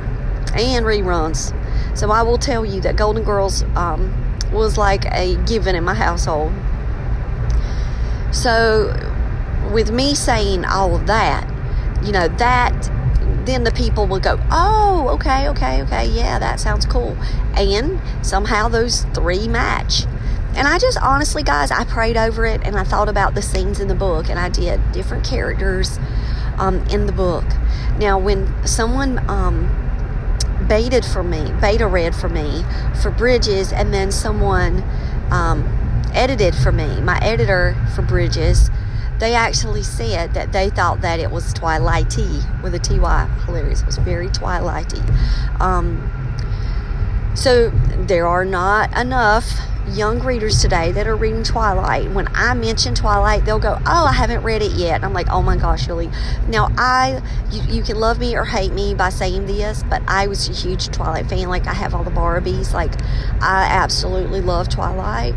and 0.56 0.86
reruns. 0.86 1.52
So 1.96 2.10
I 2.10 2.22
will 2.22 2.38
tell 2.38 2.64
you 2.64 2.80
that 2.80 2.96
Golden 2.96 3.24
Girls 3.24 3.62
um, 3.76 4.10
was 4.52 4.78
like 4.78 5.04
a 5.12 5.36
given 5.44 5.74
in 5.74 5.84
my 5.84 5.94
household. 5.94 6.52
So 8.32 9.13
with 9.74 9.90
me 9.90 10.14
saying 10.14 10.64
all 10.64 10.94
of 10.94 11.06
that, 11.08 11.50
you 12.04 12.12
know, 12.12 12.28
that 12.28 12.90
then 13.44 13.64
the 13.64 13.72
people 13.72 14.06
will 14.06 14.20
go, 14.20 14.38
oh, 14.50 15.08
okay, 15.14 15.48
okay, 15.48 15.82
okay, 15.82 16.06
yeah, 16.06 16.38
that 16.38 16.60
sounds 16.60 16.86
cool. 16.86 17.16
And 17.54 18.00
somehow 18.24 18.68
those 18.68 19.04
three 19.12 19.48
match. 19.48 20.04
And 20.56 20.68
I 20.68 20.78
just 20.78 20.96
honestly, 21.02 21.42
guys, 21.42 21.70
I 21.70 21.84
prayed 21.84 22.16
over 22.16 22.46
it 22.46 22.62
and 22.64 22.76
I 22.76 22.84
thought 22.84 23.08
about 23.08 23.34
the 23.34 23.42
scenes 23.42 23.80
in 23.80 23.88
the 23.88 23.94
book 23.94 24.30
and 24.30 24.38
I 24.38 24.48
did 24.48 24.80
different 24.92 25.24
characters 25.26 25.98
um, 26.56 26.76
in 26.86 27.06
the 27.06 27.12
book. 27.12 27.44
Now, 27.98 28.18
when 28.18 28.66
someone 28.66 29.18
um, 29.28 29.68
baited 30.68 31.04
for 31.04 31.22
me, 31.22 31.52
beta 31.60 31.86
read 31.86 32.14
for 32.14 32.28
me 32.28 32.64
for 33.02 33.10
Bridges, 33.10 33.72
and 33.72 33.92
then 33.92 34.12
someone 34.12 34.82
um, 35.30 35.64
edited 36.14 36.54
for 36.54 36.72
me, 36.72 37.00
my 37.00 37.18
editor 37.20 37.76
for 37.94 38.02
Bridges, 38.02 38.70
they 39.18 39.34
actually 39.34 39.82
said 39.82 40.34
that 40.34 40.52
they 40.52 40.70
thought 40.70 41.00
that 41.02 41.20
it 41.20 41.30
was 41.30 41.54
Twilighty 41.54 42.62
with 42.62 42.74
a 42.74 42.78
T-Y. 42.78 43.26
Hilarious. 43.46 43.82
It 43.82 43.86
was 43.86 43.98
very 43.98 44.28
Twilighty. 44.28 45.02
Um, 45.60 46.10
so 47.34 47.70
there 48.06 48.26
are 48.26 48.44
not 48.44 48.96
enough 48.96 49.58
young 49.88 50.20
readers 50.20 50.62
today 50.62 50.92
that 50.92 51.06
are 51.06 51.16
reading 51.16 51.42
Twilight. 51.42 52.10
When 52.12 52.28
I 52.34 52.54
mention 52.54 52.94
Twilight, 52.94 53.44
they'll 53.44 53.58
go, 53.58 53.78
"Oh, 53.86 54.06
I 54.06 54.12
haven't 54.12 54.42
read 54.42 54.62
it 54.62 54.72
yet." 54.72 54.96
And 54.96 55.04
I'm 55.04 55.12
like, 55.12 55.28
"Oh 55.30 55.42
my 55.42 55.56
gosh, 55.56 55.88
really?" 55.88 56.10
Now 56.48 56.70
I, 56.78 57.22
you, 57.50 57.62
you 57.62 57.82
can 57.82 57.98
love 57.98 58.18
me 58.18 58.34
or 58.36 58.44
hate 58.44 58.72
me 58.72 58.94
by 58.94 59.10
saying 59.10 59.46
this, 59.46 59.82
but 59.88 60.02
I 60.08 60.26
was 60.26 60.48
a 60.48 60.52
huge 60.52 60.88
Twilight 60.88 61.28
fan. 61.28 61.48
Like 61.48 61.66
I 61.66 61.74
have 61.74 61.94
all 61.94 62.04
the 62.04 62.10
Barbies. 62.10 62.72
Like 62.72 62.94
I 63.42 63.66
absolutely 63.70 64.40
love 64.40 64.68
Twilight. 64.68 65.34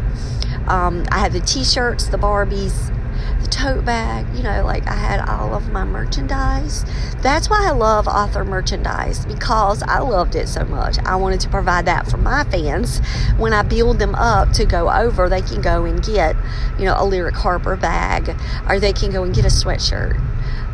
Um, 0.68 1.06
I 1.12 1.20
have 1.20 1.34
the 1.34 1.40
T-shirts, 1.40 2.08
the 2.08 2.18
Barbies, 2.18 2.94
the 3.42 3.48
tote 3.48 3.86
bag, 3.86 4.26
you 4.36 4.44
know, 4.44 4.64
like 4.66 4.88
I 4.88 4.96
had 4.96 5.28
all 5.28 5.54
of 5.54 5.72
my 5.72 5.84
merchandise. 5.84 6.86
That's 7.22 7.50
why 7.50 7.68
I 7.68 7.72
love 7.72 8.08
author 8.08 8.44
merchandise 8.44 9.26
because 9.26 9.84
I 9.84 10.00
loved 10.00 10.36
it 10.36 10.48
so 10.48 10.66
much. 10.66 10.98
I 11.00 11.16
wanted 11.16 11.40
to 11.42 11.50
provide 11.50 11.86
that 11.86 12.10
for 12.10 12.18
my 12.18 12.44
fans. 12.46 13.00
When 13.38 13.54
I 13.54 13.64
build 13.64 14.00
them 14.00 14.16
up 14.16 14.52
to 14.54 14.66
go 14.66 14.90
over, 14.90 15.30
they 15.30 15.42
can 15.42 15.62
go 15.62 15.86
and 15.86 16.04
get, 16.04 16.36
you 16.80 16.86
know, 16.86 16.96
a 16.98 17.06
Lyric 17.06 17.36
Harper 17.36 17.76
bag 17.76 18.36
or 18.70 18.80
they 18.80 18.94
can 18.94 19.12
go 19.12 19.24
and 19.24 19.34
get 19.34 19.46
a 19.46 19.50
sweatshirt. 19.50 20.18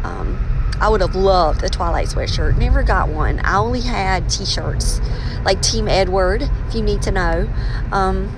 Um, 0.03 0.37
I 0.79 0.89
would 0.89 1.01
have 1.01 1.15
loved 1.15 1.63
a 1.63 1.69
Twilight 1.69 2.07
sweatshirt. 2.07 2.57
Never 2.57 2.83
got 2.83 3.07
one. 3.07 3.39
I 3.39 3.57
only 3.57 3.81
had 3.81 4.29
t 4.29 4.45
shirts, 4.45 4.99
like 5.45 5.61
Team 5.61 5.87
Edward, 5.87 6.49
if 6.67 6.75
you 6.75 6.81
need 6.81 7.01
to 7.03 7.11
know. 7.11 7.49
Um, 7.91 8.35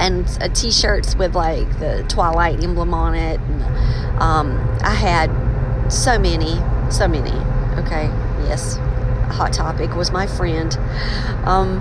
and 0.00 0.26
uh, 0.40 0.48
t-shirts 0.48 1.14
with 1.14 1.34
like 1.34 1.78
the 1.78 2.04
Twilight 2.08 2.64
emblem 2.64 2.94
on 2.94 3.14
it. 3.14 3.38
And, 3.38 3.62
um, 4.20 4.78
I 4.82 4.94
had 4.94 5.30
so 5.92 6.18
many, 6.18 6.54
so 6.90 7.06
many. 7.06 7.36
Okay, 7.78 8.06
yes, 8.48 8.76
Hot 9.36 9.52
Topic 9.52 9.94
was 9.94 10.10
my 10.10 10.26
friend. 10.26 10.76
Um, 11.44 11.78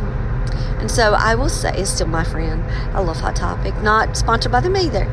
and 0.80 0.90
so 0.90 1.14
I 1.14 1.36
will 1.36 1.50
say, 1.50 1.74
it's 1.76 1.90
still 1.90 2.08
my 2.08 2.24
friend. 2.24 2.64
I 2.94 3.00
love 3.00 3.18
Hot 3.18 3.36
Topic. 3.36 3.76
Not 3.82 4.16
sponsored 4.16 4.52
by 4.52 4.62
them 4.62 4.78
either, 4.78 5.06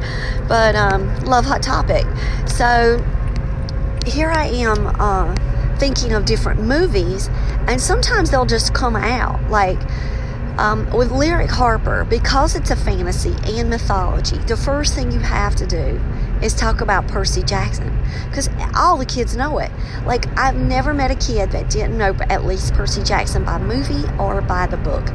but 0.49 0.75
um, 0.77 1.15
love 1.25 1.45
Hot 1.47 1.63
Topic. 1.63 2.05
So 2.47 2.99
here 4.07 4.31
I 4.31 4.47
am 4.47 4.87
uh, 5.01 5.35
thinking 5.79 6.13
of 6.13 6.25
different 6.25 6.63
movies, 6.63 7.29
and 7.67 7.81
sometimes 7.81 8.31
they'll 8.31 8.47
just 8.47 8.75
come 8.75 8.97
out. 8.97 9.51
Like, 9.51 9.79
um, 10.59 10.91
with 10.91 11.11
Lyric 11.11 11.51
Harper, 11.51 12.05
because 12.05 12.55
it's 12.55 12.71
a 12.71 12.77
fantasy 12.77 13.35
and 13.45 13.69
mythology, 13.69 14.39
the 14.39 14.57
first 14.57 14.95
thing 14.95 15.13
you 15.13 15.21
have 15.21 15.55
to 15.57 15.67
do 15.67 16.01
is 16.43 16.55
talk 16.55 16.81
about 16.81 17.09
Percy 17.09 17.43
Jackson 17.43 17.97
because 18.29 18.49
all 18.75 18.97
the 18.97 19.07
kids 19.07 19.37
know 19.37 19.59
it. 19.59 19.71
Like, 20.05 20.27
I've 20.39 20.57
never 20.57 20.95
met 20.95 21.11
a 21.11 21.15
kid 21.15 21.51
that 21.53 21.71
didn't 21.71 21.97
know 21.97 22.15
at 22.29 22.45
least 22.45 22.75
Percy 22.75 23.03
Jackson 23.03 23.45
by 23.45 23.59
movie 23.59 24.05
or 24.19 24.41
by 24.41 24.67
the 24.67 24.77
book. 24.77 25.09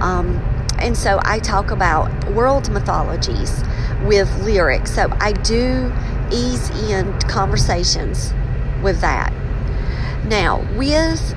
Um, 0.00 0.36
and 0.78 0.96
so 0.96 1.20
I 1.22 1.38
talk 1.38 1.70
about 1.70 2.30
world 2.32 2.70
mythologies 2.70 3.62
with 4.04 4.28
lyrics. 4.42 4.94
So 4.94 5.08
I 5.20 5.32
do 5.32 5.92
ease 6.32 6.70
in 6.90 7.18
conversations 7.22 8.32
with 8.82 9.00
that. 9.00 9.32
Now, 10.26 10.66
with 10.76 11.34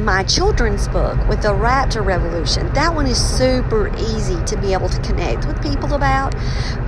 my 0.00 0.22
children's 0.22 0.88
book 0.88 1.16
with 1.28 1.42
the 1.42 1.48
Raptor 1.48 2.04
Revolution. 2.04 2.72
That 2.72 2.94
one 2.94 3.06
is 3.06 3.18
super 3.18 3.94
easy 3.96 4.42
to 4.44 4.56
be 4.56 4.72
able 4.72 4.88
to 4.88 5.00
connect 5.02 5.46
with 5.46 5.60
people 5.62 5.94
about 5.94 6.34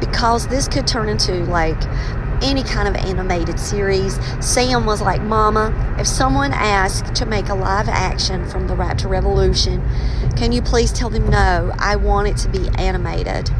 because 0.00 0.46
this 0.48 0.68
could 0.68 0.86
turn 0.86 1.08
into 1.08 1.44
like 1.44 1.80
any 2.42 2.62
kind 2.62 2.88
of 2.88 2.96
animated 2.96 3.60
series. 3.60 4.18
Sam 4.44 4.84
was 4.84 5.00
like, 5.00 5.22
Mama, 5.22 5.96
if 5.98 6.06
someone 6.06 6.52
asked 6.52 7.14
to 7.16 7.26
make 7.26 7.48
a 7.48 7.54
live 7.54 7.88
action 7.88 8.48
from 8.48 8.66
the 8.66 8.74
Raptor 8.74 9.08
Revolution, 9.08 9.82
can 10.36 10.52
you 10.52 10.62
please 10.62 10.92
tell 10.92 11.10
them 11.10 11.28
no? 11.28 11.72
I 11.78 11.96
want 11.96 12.28
it 12.28 12.36
to 12.38 12.48
be 12.48 12.68
animated. 12.78 13.50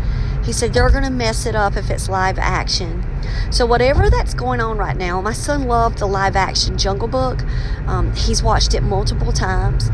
He 0.42 0.52
said 0.52 0.72
they're 0.72 0.90
going 0.90 1.04
to 1.04 1.11
mess 1.11 1.46
it 1.46 1.54
up 1.54 1.76
if 1.76 1.90
it's 1.90 2.08
live 2.08 2.38
action. 2.38 3.04
So, 3.50 3.64
whatever 3.66 4.11
that's 4.11 4.34
going 4.34 4.61
on 4.61 4.76
right 4.76 4.96
now, 4.96 5.20
my 5.20 5.32
son 5.32 5.64
loved 5.64 5.99
the 5.99 6.06
live 6.06 6.37
action 6.37 6.76
Jungle 6.76 7.08
Book. 7.08 7.42
Um, 7.87 8.12
he's 8.14 8.42
watched 8.42 8.75
it 8.75 8.82
multiple 8.82 9.32
times. 9.32 9.90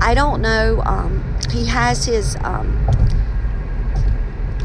I 0.00 0.14
don't 0.14 0.40
know. 0.40 0.82
Um, 0.84 1.36
he 1.50 1.66
has 1.66 2.04
his, 2.04 2.36
um, 2.42 2.86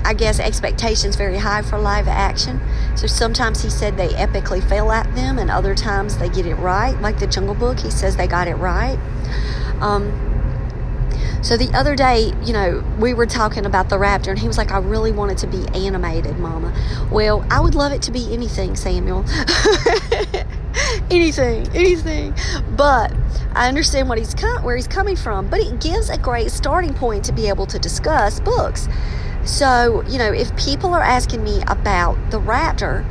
I 0.06 0.14
guess, 0.14 0.40
expectations 0.40 1.16
very 1.16 1.38
high 1.38 1.64
for 1.64 1.80
live 1.80 2.08
action. 2.08 2.62
So 2.96 3.08
sometimes 3.08 3.64
he 3.64 3.70
said 3.70 3.98
they 3.98 4.10
epically 4.10 4.68
fail 4.68 4.92
at 4.92 5.16
them, 5.16 5.40
and 5.40 5.50
other 5.50 5.74
times 5.74 6.18
they 6.18 6.30
get 6.30 6.46
it 6.46 6.56
right. 6.56 7.00
Like 7.02 7.20
the 7.20 7.28
Jungle 7.28 7.56
Book, 7.56 7.80
he 7.80 7.90
says 7.90 8.18
they 8.18 8.28
got 8.28 8.48
it 8.48 8.56
right. 8.56 9.00
Um, 9.82 10.33
so 11.44 11.58
the 11.58 11.70
other 11.74 11.94
day, 11.94 12.32
you 12.46 12.54
know, 12.54 12.82
we 13.00 13.14
were 13.14 13.26
talking 13.26 13.66
about 13.66 13.90
the 13.90 13.98
raptor, 13.98 14.30
and 14.30 14.40
he 14.40 14.48
was 14.48 14.58
like, 14.58 14.72
I 14.72 14.78
really 14.78 15.12
want 15.12 15.32
it 15.34 15.38
to 15.40 15.48
be 15.48 15.66
animated, 15.76 16.40
Mama. 16.40 16.74
Well, 17.12 17.46
I 17.52 17.60
would 17.60 17.76
love 17.76 17.92
it 17.92 18.02
to 18.04 18.12
be 18.12 18.34
anything, 18.34 18.78
Samuel. 18.78 19.26
anything, 21.12 21.68
anything. 21.76 22.34
But 22.78 23.14
I 23.54 23.68
understand 23.68 24.08
what 24.08 24.18
he's 24.18 24.34
com- 24.34 24.64
where 24.64 24.78
he's 24.78 24.88
coming 24.88 25.18
from, 25.18 25.50
but 25.50 25.60
it 25.60 25.82
gives 25.82 26.10
a 26.10 26.18
great 26.18 26.50
starting 26.50 26.94
point 26.94 27.26
to 27.26 27.34
be 27.34 27.50
able 27.50 27.66
to 27.68 27.78
discuss 27.78 28.40
books. 28.40 28.88
So, 29.44 30.02
you 30.08 30.18
know, 30.18 30.32
if 30.32 30.56
people 30.56 30.94
are 30.94 31.04
asking 31.04 31.44
me 31.44 31.62
about 31.68 32.32
the 32.32 32.40
raptor, 32.40 33.06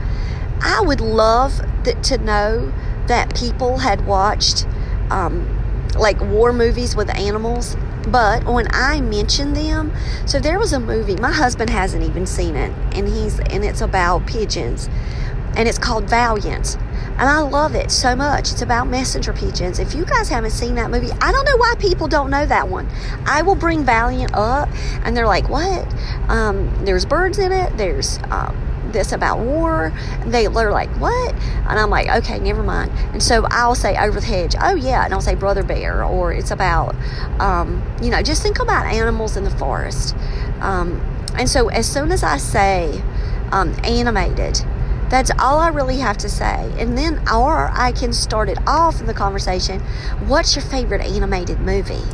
I 0.63 0.81
would 0.81 1.03
love 1.03 1.61
to 1.85 2.19
know 2.19 2.73
that 3.09 3.37
people 3.37 3.77
had 3.77 4.07
watched 4.07 4.67
um, 5.11 5.47
like 5.97 6.19
war 6.21 6.55
movies 6.55 6.97
with 6.97 7.15
animals 7.15 7.77
but 8.09 8.45
when 8.45 8.67
I 8.71 9.01
mention 9.01 9.53
them, 9.53 9.93
so 10.27 10.39
there 10.39 10.59
was 10.59 10.73
a 10.73 10.81
movie, 10.81 11.17
my 11.17 11.33
husband 11.33 11.71
hasn't 11.71 12.03
even 12.03 12.27
seen 12.27 12.57
it, 12.57 12.73
and 12.95 13.09
he's 13.09 13.39
and 13.39 13.65
it's 13.65 13.81
about 13.81 14.27
pigeons. 14.27 14.89
And 15.55 15.69
it's 15.69 15.79
called 15.79 16.09
Valiant. 16.09 16.79
And 17.19 17.29
I 17.29 17.41
love 17.41 17.75
it 17.75 17.91
so 17.91 18.17
much. 18.17 18.53
It's 18.53 18.63
about 18.63 18.89
messenger 18.89 19.35
pigeons. 19.35 19.79
If 19.79 19.95
you 19.95 20.07
guys 20.07 20.31
haven't 20.31 20.53
seen 20.53 20.77
that 20.77 20.91
movie, 20.91 21.11
I 21.21 21.31
don't 21.31 21.45
know 21.45 21.59
why 21.59 21.75
people 21.79 22.09
don't 22.09 22.31
know 22.31 22.47
that 22.47 22.69
one. 22.69 22.89
I 23.27 23.43
will 23.43 23.55
bring 23.55 23.85
Valiant 23.85 24.33
up, 24.35 24.71
and 25.05 25.15
they're 25.15 25.27
like, 25.27 25.49
"What? 25.51 25.87
Um, 26.29 26.85
there's 26.87 27.05
birds 27.05 27.39
in 27.39 27.53
it. 27.53 27.77
There's 27.77 28.19
um, 28.31 28.57
this 28.93 29.13
about 29.13 29.39
war. 29.41 29.93
They, 30.27 30.47
they're 30.47 30.71
like, 30.71 30.91
what? 31.01 31.35
And 31.35 31.79
I'm 31.79 31.91
like, 31.91 32.09
okay, 32.23 32.39
never 32.39 32.63
mind. 32.63 32.93
And 33.13 33.23
so 33.23 33.47
I'll 33.51 33.75
say 33.75 33.97
over 33.97 34.21
the 34.21 34.27
hedge, 34.27 34.55
oh 34.61 34.75
yeah, 34.75 35.05
and 35.05 35.15
I'll 35.15 35.21
say 35.21 35.35
brother 35.35 35.63
bear, 35.63 36.05
or 36.05 36.33
it's 36.33 36.51
about, 36.51 36.95
um, 37.41 37.83
you 38.03 38.11
know, 38.11 38.23
just 38.23 38.43
think 38.43 38.59
about 38.59 38.87
animals 38.87 39.37
in 39.37 39.45
the 39.45 39.51
forest. 39.51 40.15
Um, 40.61 41.01
and 41.39 41.49
so 41.49 41.69
as 41.69 41.91
soon 41.91 42.13
as 42.13 42.23
I 42.23 42.37
say 42.37 43.03
um, 43.51 43.75
animated, 43.85 44.61
that's 45.09 45.31
all 45.39 45.59
I 45.59 45.69
really 45.69 45.99
have 45.99 46.17
to 46.19 46.29
say. 46.29 46.73
And 46.79 46.97
then, 46.97 47.19
or 47.29 47.71
I 47.73 47.93
can 47.93 48.13
start 48.13 48.49
it 48.49 48.59
off 48.67 49.01
in 49.01 49.07
the 49.07 49.15
conversation. 49.15 49.81
What's 50.27 50.57
your 50.57 50.65
favorite 50.65 51.03
animated 51.03 51.61
movie? 51.61 52.05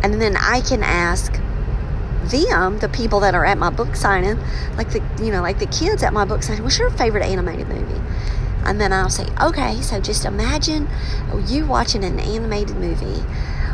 And 0.00 0.20
then 0.22 0.36
I 0.36 0.60
can 0.60 0.84
ask, 0.84 1.40
them, 2.30 2.78
the 2.78 2.88
people 2.88 3.20
that 3.20 3.34
are 3.34 3.44
at 3.44 3.58
my 3.58 3.70
book 3.70 3.96
signing, 3.96 4.38
like 4.76 4.90
the 4.90 5.02
you 5.22 5.30
know, 5.30 5.42
like 5.42 5.58
the 5.58 5.66
kids 5.66 6.02
at 6.02 6.12
my 6.12 6.24
book 6.24 6.42
signing, 6.42 6.62
what's 6.62 6.78
your 6.78 6.90
favorite 6.90 7.24
animated 7.24 7.68
movie? 7.68 8.00
And 8.64 8.80
then 8.80 8.92
I'll 8.92 9.10
say, 9.10 9.26
okay, 9.40 9.80
so 9.80 10.00
just 10.00 10.24
imagine 10.24 10.88
you 11.46 11.64
watching 11.66 12.04
an 12.04 12.20
animated 12.20 12.76
movie 12.76 13.22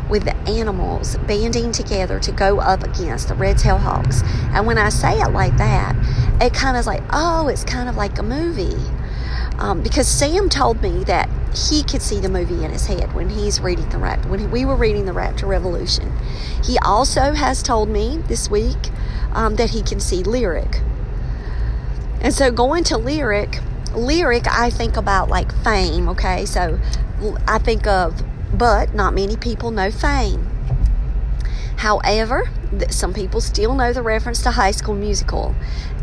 with 0.09 0.23
the 0.23 0.35
animals 0.47 1.17
banding 1.27 1.71
together 1.71 2.19
to 2.19 2.31
go 2.31 2.59
up 2.59 2.83
against 2.83 3.27
the 3.27 3.35
red 3.35 3.57
tail 3.57 3.77
hawks. 3.77 4.21
And 4.53 4.65
when 4.65 4.77
I 4.77 4.89
say 4.89 5.19
it 5.19 5.29
like 5.29 5.57
that, 5.57 5.95
it 6.41 6.53
kind 6.53 6.77
of 6.77 6.81
is 6.81 6.87
like, 6.87 7.03
oh, 7.11 7.47
it's 7.47 7.63
kind 7.63 7.89
of 7.89 7.95
like 7.95 8.17
a 8.19 8.23
movie. 8.23 8.77
Um, 9.57 9.81
because 9.81 10.07
Sam 10.07 10.49
told 10.49 10.81
me 10.81 11.03
that 11.05 11.29
he 11.55 11.83
could 11.83 12.01
see 12.01 12.19
the 12.19 12.29
movie 12.29 12.63
in 12.63 12.71
his 12.71 12.87
head 12.87 13.13
when 13.13 13.29
he's 13.29 13.61
reading 13.61 13.89
the 13.89 13.97
Raptor, 13.97 14.29
when 14.29 14.51
we 14.51 14.65
were 14.65 14.75
reading 14.75 15.05
the 15.05 15.11
Raptor 15.11 15.47
Revolution. 15.47 16.11
He 16.63 16.77
also 16.79 17.33
has 17.33 17.63
told 17.63 17.89
me 17.89 18.17
this 18.27 18.49
week 18.49 18.91
um, 19.31 19.55
that 19.55 19.71
he 19.71 19.81
can 19.81 19.99
see 19.99 20.23
Lyric. 20.23 20.81
And 22.21 22.33
so 22.33 22.51
going 22.51 22.83
to 22.85 22.97
Lyric, 22.97 23.59
Lyric, 23.93 24.47
I 24.47 24.69
think 24.69 24.97
about 24.97 25.29
like 25.29 25.53
fame, 25.63 26.09
okay? 26.09 26.45
So 26.45 26.79
I 27.47 27.59
think 27.59 27.87
of, 27.87 28.21
but 28.53 28.93
not 28.93 29.13
many 29.13 29.37
people 29.37 29.71
know 29.71 29.91
fame. 29.91 30.49
However, 31.77 32.49
some 32.89 33.13
people 33.13 33.41
still 33.41 33.75
know 33.75 33.93
the 33.93 34.01
reference 34.01 34.41
to 34.43 34.51
High 34.51 34.71
School 34.71 34.95
Musical, 34.95 35.53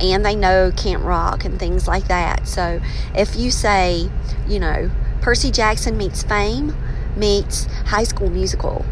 and 0.01 0.25
they 0.25 0.37
know 0.37 0.71
Camp 0.77 1.03
Rock 1.03 1.45
and 1.45 1.59
things 1.59 1.89
like 1.89 2.09
that. 2.09 2.47
So 2.47 2.81
if 3.15 3.37
you 3.37 3.51
say, 3.51 4.11
you 4.47 4.61
know, 4.61 4.91
Percy 5.23 5.51
Jackson 5.51 5.97
meets 5.97 6.23
Fame 6.23 6.75
meets 7.17 7.67
High 7.87 8.05
School 8.05 8.31
Musical, 8.31 8.85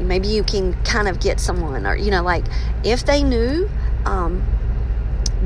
maybe 0.00 0.28
you 0.28 0.42
can 0.42 0.74
kind 0.84 1.08
of 1.08 1.20
get 1.20 1.40
someone, 1.40 1.86
or 1.86 1.96
you 1.96 2.10
know, 2.10 2.22
like 2.22 2.44
if 2.82 3.04
they 3.04 3.22
knew. 3.22 3.68
Um, 4.04 4.44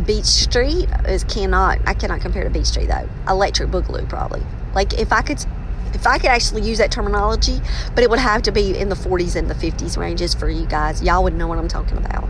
Beat 0.07 0.27
Street 0.27 0.89
is 1.07 1.25
cannot 1.25 1.79
I 1.87 1.95
cannot 1.95 2.21
compare 2.21 2.45
to 2.45 2.51
Beat 2.51 2.67
Street 2.67 2.87
though. 2.87 3.09
Electric 3.29 3.71
Boogaloo 3.71 4.09
probably. 4.09 4.43
Like 4.75 4.95
if 4.95 5.13
I 5.13 5.23
could 5.23 5.45
if 5.93 6.07
I 6.07 6.19
could 6.19 6.31
actually 6.31 6.63
use 6.63 6.79
that 6.79 6.93
terminology, 6.93 7.61
but 7.95 8.05
it 8.05 8.11
would 8.11 8.19
have 8.19 8.43
to 8.43 8.53
be 8.53 8.77
in 8.77 8.89
the 8.89 8.95
40s 8.95 9.35
and 9.35 9.51
the 9.51 9.55
50s 9.55 9.97
ranges 9.97 10.35
for 10.35 10.49
you 10.49 10.67
guys. 10.67 11.03
Y'all 11.03 11.25
would 11.25 11.35
know 11.35 11.49
what 11.49 11.59
I'm 11.59 11.69
talking 11.69 11.97
about. 11.97 12.29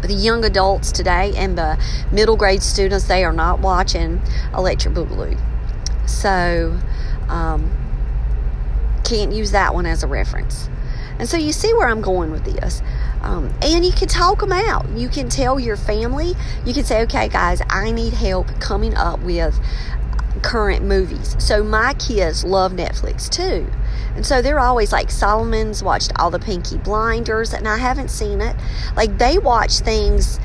But 0.00 0.08
the 0.08 0.14
young 0.14 0.44
adults 0.44 0.90
today 0.90 1.32
and 1.36 1.56
the 1.58 1.78
middle 2.10 2.36
grade 2.36 2.62
students, 2.62 3.06
they 3.06 3.24
are 3.24 3.32
not 3.32 3.60
watching 3.60 4.20
Electric 4.54 4.94
Boogaloo. 4.94 5.38
So, 6.08 6.80
um, 7.28 7.70
can't 9.04 9.32
use 9.32 9.52
that 9.52 9.74
one 9.74 9.86
as 9.86 10.02
a 10.02 10.06
reference. 10.06 10.68
And 11.18 11.28
so 11.28 11.36
you 11.36 11.52
see 11.52 11.72
where 11.74 11.88
I'm 11.88 12.00
going 12.00 12.30
with 12.30 12.44
this. 12.44 12.80
Um, 13.22 13.52
and 13.62 13.84
you 13.84 13.92
can 13.92 14.08
talk 14.08 14.40
them 14.40 14.52
out. 14.52 14.88
You 14.90 15.08
can 15.08 15.28
tell 15.28 15.58
your 15.58 15.76
family, 15.76 16.34
you 16.64 16.72
can 16.72 16.84
say, 16.84 17.02
okay, 17.02 17.28
guys, 17.28 17.60
I 17.68 17.90
need 17.90 18.12
help 18.12 18.48
coming 18.60 18.94
up 18.94 19.20
with 19.20 19.58
current 20.42 20.84
movies. 20.84 21.34
So 21.38 21.64
my 21.64 21.94
kids 21.94 22.44
love 22.44 22.72
Netflix 22.72 23.28
too. 23.28 23.66
And 24.14 24.24
so 24.24 24.40
they're 24.40 24.60
always 24.60 24.92
like 24.92 25.10
Solomon's 25.10 25.82
watched 25.82 26.12
all 26.16 26.30
the 26.30 26.38
Peaky 26.38 26.78
Blinders 26.78 27.52
and 27.52 27.66
I 27.66 27.78
haven't 27.78 28.10
seen 28.10 28.40
it. 28.40 28.54
Like 28.96 29.18
they 29.18 29.38
watch 29.38 29.78
things 29.80 30.38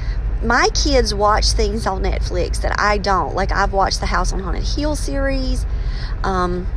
my 0.44 0.68
kids 0.74 1.13
watch 1.13 1.52
things 1.52 1.88
on 1.88 2.04
Netflix 2.04 2.62
that 2.62 2.78
I 2.78 2.98
don't. 2.98 3.34
Like 3.34 3.52
I've 3.52 3.72
watched 3.72 4.02
the 4.02 4.08
House 4.08 4.34
on 4.34 4.42
Haunted 4.42 4.63
Hill 4.63 4.96
series. 4.96 5.66
Um, 6.24 6.68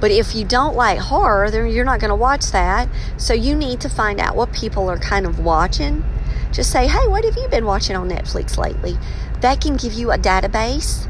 but 0.00 0.10
if 0.10 0.34
you 0.34 0.44
don't 0.44 0.76
like 0.76 0.98
horror, 0.98 1.50
then 1.50 1.68
you're 1.68 1.84
not 1.84 2.00
going 2.00 2.10
to 2.10 2.16
watch 2.16 2.50
that. 2.52 2.88
So 3.16 3.32
you 3.32 3.56
need 3.56 3.80
to 3.80 3.88
find 3.88 4.20
out 4.20 4.36
what 4.36 4.52
people 4.52 4.90
are 4.90 4.98
kind 4.98 5.26
of 5.26 5.38
watching. 5.38 6.04
Just 6.52 6.70
say, 6.70 6.86
hey, 6.86 7.06
what 7.08 7.24
have 7.24 7.36
you 7.36 7.48
been 7.48 7.64
watching 7.64 7.96
on 7.96 8.08
Netflix 8.08 8.56
lately? 8.56 8.98
That 9.40 9.60
can 9.60 9.76
give 9.76 9.94
you 9.94 10.10
a 10.10 10.18
database 10.18 11.08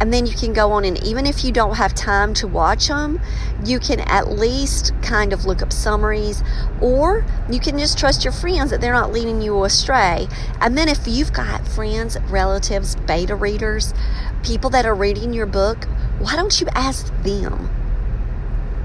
and 0.00 0.12
then 0.12 0.26
you 0.26 0.34
can 0.34 0.52
go 0.52 0.72
on 0.72 0.84
and 0.84 1.02
even 1.04 1.26
if 1.26 1.44
you 1.44 1.52
don't 1.52 1.76
have 1.76 1.94
time 1.94 2.34
to 2.34 2.46
watch 2.46 2.88
them 2.88 3.20
you 3.64 3.78
can 3.78 4.00
at 4.00 4.28
least 4.28 4.92
kind 5.02 5.32
of 5.32 5.44
look 5.44 5.62
up 5.62 5.72
summaries 5.72 6.42
or 6.80 7.24
you 7.50 7.60
can 7.60 7.78
just 7.78 7.98
trust 7.98 8.24
your 8.24 8.32
friends 8.32 8.70
that 8.70 8.80
they're 8.80 8.92
not 8.92 9.12
leading 9.12 9.40
you 9.40 9.64
astray. 9.64 10.26
And 10.60 10.76
then 10.76 10.88
if 10.88 11.06
you've 11.06 11.32
got 11.32 11.66
friends 11.66 12.16
relatives 12.28 12.96
beta 12.96 13.34
readers 13.34 13.94
people 14.42 14.70
that 14.70 14.84
are 14.84 14.94
reading 14.94 15.32
your 15.32 15.46
book 15.46 15.84
why 16.18 16.34
don't 16.36 16.60
you 16.60 16.66
ask 16.74 17.12
them 17.22 17.70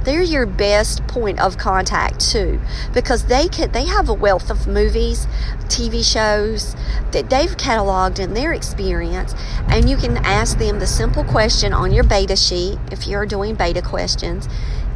they're 0.07 0.21
your 0.21 0.45
best 0.45 1.05
point 1.07 1.37
of 1.37 1.57
contact 1.57 2.21
too 2.21 2.61
because 2.93 3.25
they 3.25 3.45
can 3.49 3.69
they 3.73 3.85
have 3.85 4.07
a 4.07 4.13
wealth 4.13 4.49
of 4.49 4.65
movies 4.65 5.27
tv 5.65 6.01
shows 6.01 6.77
that 7.11 7.29
they've 7.29 7.57
cataloged 7.57 8.17
in 8.17 8.33
their 8.33 8.53
experience 8.53 9.35
and 9.67 9.89
you 9.89 9.97
can 9.97 10.15
ask 10.19 10.57
them 10.59 10.79
the 10.79 10.87
simple 10.87 11.25
question 11.25 11.73
on 11.73 11.91
your 11.91 12.05
beta 12.05 12.37
sheet 12.37 12.79
if 12.89 13.05
you're 13.05 13.25
doing 13.25 13.53
beta 13.53 13.81
questions 13.81 14.47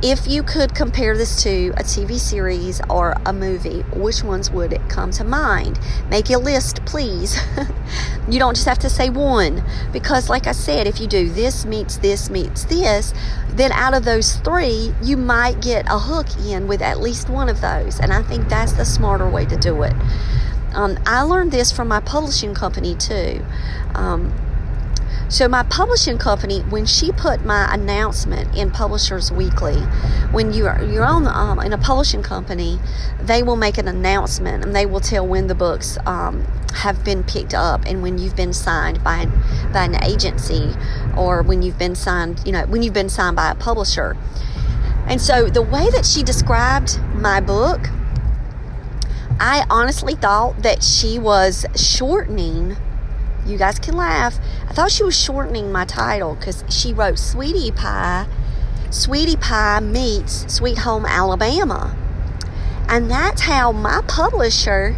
if 0.04 0.28
you 0.28 0.42
could 0.42 0.74
compare 0.74 1.16
this 1.16 1.44
to 1.44 1.70
a 1.78 1.84
TV 1.84 2.18
series 2.18 2.82
or 2.90 3.16
a 3.26 3.32
movie, 3.32 3.82
which 3.94 4.24
ones 4.24 4.50
would 4.50 4.80
come 4.90 5.12
to 5.12 5.24
mind? 5.24 5.80
Make 6.10 6.30
a 6.32 6.38
list, 6.38 6.84
please. 6.86 7.40
you 8.30 8.40
don't 8.40 8.56
just 8.56 8.68
have 8.68 8.80
to 8.80 8.90
say 8.90 9.10
one, 9.10 9.64
because, 9.94 10.28
like 10.28 10.48
I 10.48 10.54
said, 10.54 10.88
if 10.88 11.00
you 11.00 11.08
do 11.08 11.30
this 11.30 11.66
meets 11.66 11.98
this 11.98 12.30
meets 12.30 12.64
this, 12.66 13.14
then 13.50 13.72
out 13.74 13.94
of 13.94 14.04
those 14.04 14.38
three, 14.38 14.94
you 15.04 15.18
might 15.18 15.62
get 15.62 15.86
a 15.88 16.00
hook 16.00 16.28
in 16.46 16.68
with 16.68 16.82
at 16.82 17.00
least 17.00 17.30
one 17.30 17.48
of 17.48 17.62
those. 17.62 18.00
And 18.00 18.12
I 18.12 18.24
think 18.24 18.50
that's 18.50 18.74
the 18.74 18.86
smarter 18.86 19.30
way 19.30 19.46
to 19.46 19.58
do 19.58 19.84
it. 19.84 19.94
Um, 20.74 20.98
I 21.06 21.22
learned 21.22 21.52
this 21.52 21.72
from 21.72 21.88
my 21.88 22.00
publishing 22.00 22.56
company 22.56 22.96
too. 22.96 23.46
Um, 23.94 24.34
so 25.32 25.48
my 25.48 25.64
publishing 25.64 26.18
company, 26.18 26.60
when 26.60 26.86
she 26.86 27.14
put 27.14 27.46
my 27.46 27.74
announcement 27.74 28.54
in 28.54 28.70
Publishers 28.70 29.32
Weekly, 29.32 29.80
when 30.34 30.52
you're 30.52 30.84
you're 30.84 31.06
on 31.06 31.26
um, 31.26 31.58
in 31.62 31.72
a 31.72 31.78
publishing 31.78 32.22
company, 32.22 32.80
they 33.18 33.42
will 33.42 33.56
make 33.56 33.78
an 33.78 33.88
announcement 33.88 34.66
and 34.66 34.76
they 34.76 34.86
will 34.86 35.00
tell 35.00 35.26
when 35.26 35.48
the 35.48 35.56
books 35.56 35.98
um, 36.06 36.44
have 36.74 37.06
been 37.06 37.24
picked 37.24 37.54
up 37.54 37.86
and 37.86 38.04
when 38.04 38.18
you've 38.18 38.36
been 38.36 38.52
signed 38.52 39.02
by 39.06 39.20
an, 39.20 39.72
by 39.72 39.86
an 39.86 40.04
agency 40.04 40.76
or 41.18 41.44
when 41.44 41.62
you've 41.62 41.80
been 41.80 41.96
signed, 41.96 42.42
you 42.46 42.52
know, 42.52 42.66
when 42.66 42.84
you've 42.84 42.94
been 42.94 43.08
signed 43.08 43.38
by 43.38 43.52
a 43.52 43.56
publisher. 43.56 44.18
And 45.08 45.22
so 45.22 45.48
the 45.48 45.62
way 45.62 45.90
that 45.92 46.06
she 46.06 46.24
described 46.24 47.00
my 47.14 47.40
book, 47.40 47.88
I 49.40 49.66
honestly 49.70 50.16
thought 50.16 50.62
that 50.64 50.84
she 50.84 51.18
was 51.18 51.66
shortening 51.74 52.76
you 53.46 53.58
guys 53.58 53.80
can 53.80 53.96
laugh. 53.96 54.40
I 54.70 54.74
thought 54.74 54.92
she 54.92 55.04
was 55.04 55.18
shortening 55.18 55.72
my 55.72 55.86
title 55.86 56.36
because 56.36 56.64
she 56.70 56.94
wrote 56.94 57.18
Sweetie 57.18 57.72
Pie. 57.72 58.28
Sweetie 58.90 59.38
Pie 59.38 59.80
meets 59.80 60.54
Sweet 60.54 60.80
Home 60.80 61.06
Alabama. 61.06 61.96
And 62.88 63.10
that's 63.10 63.42
how 63.42 63.72
my 63.72 64.02
publisher 64.08 64.98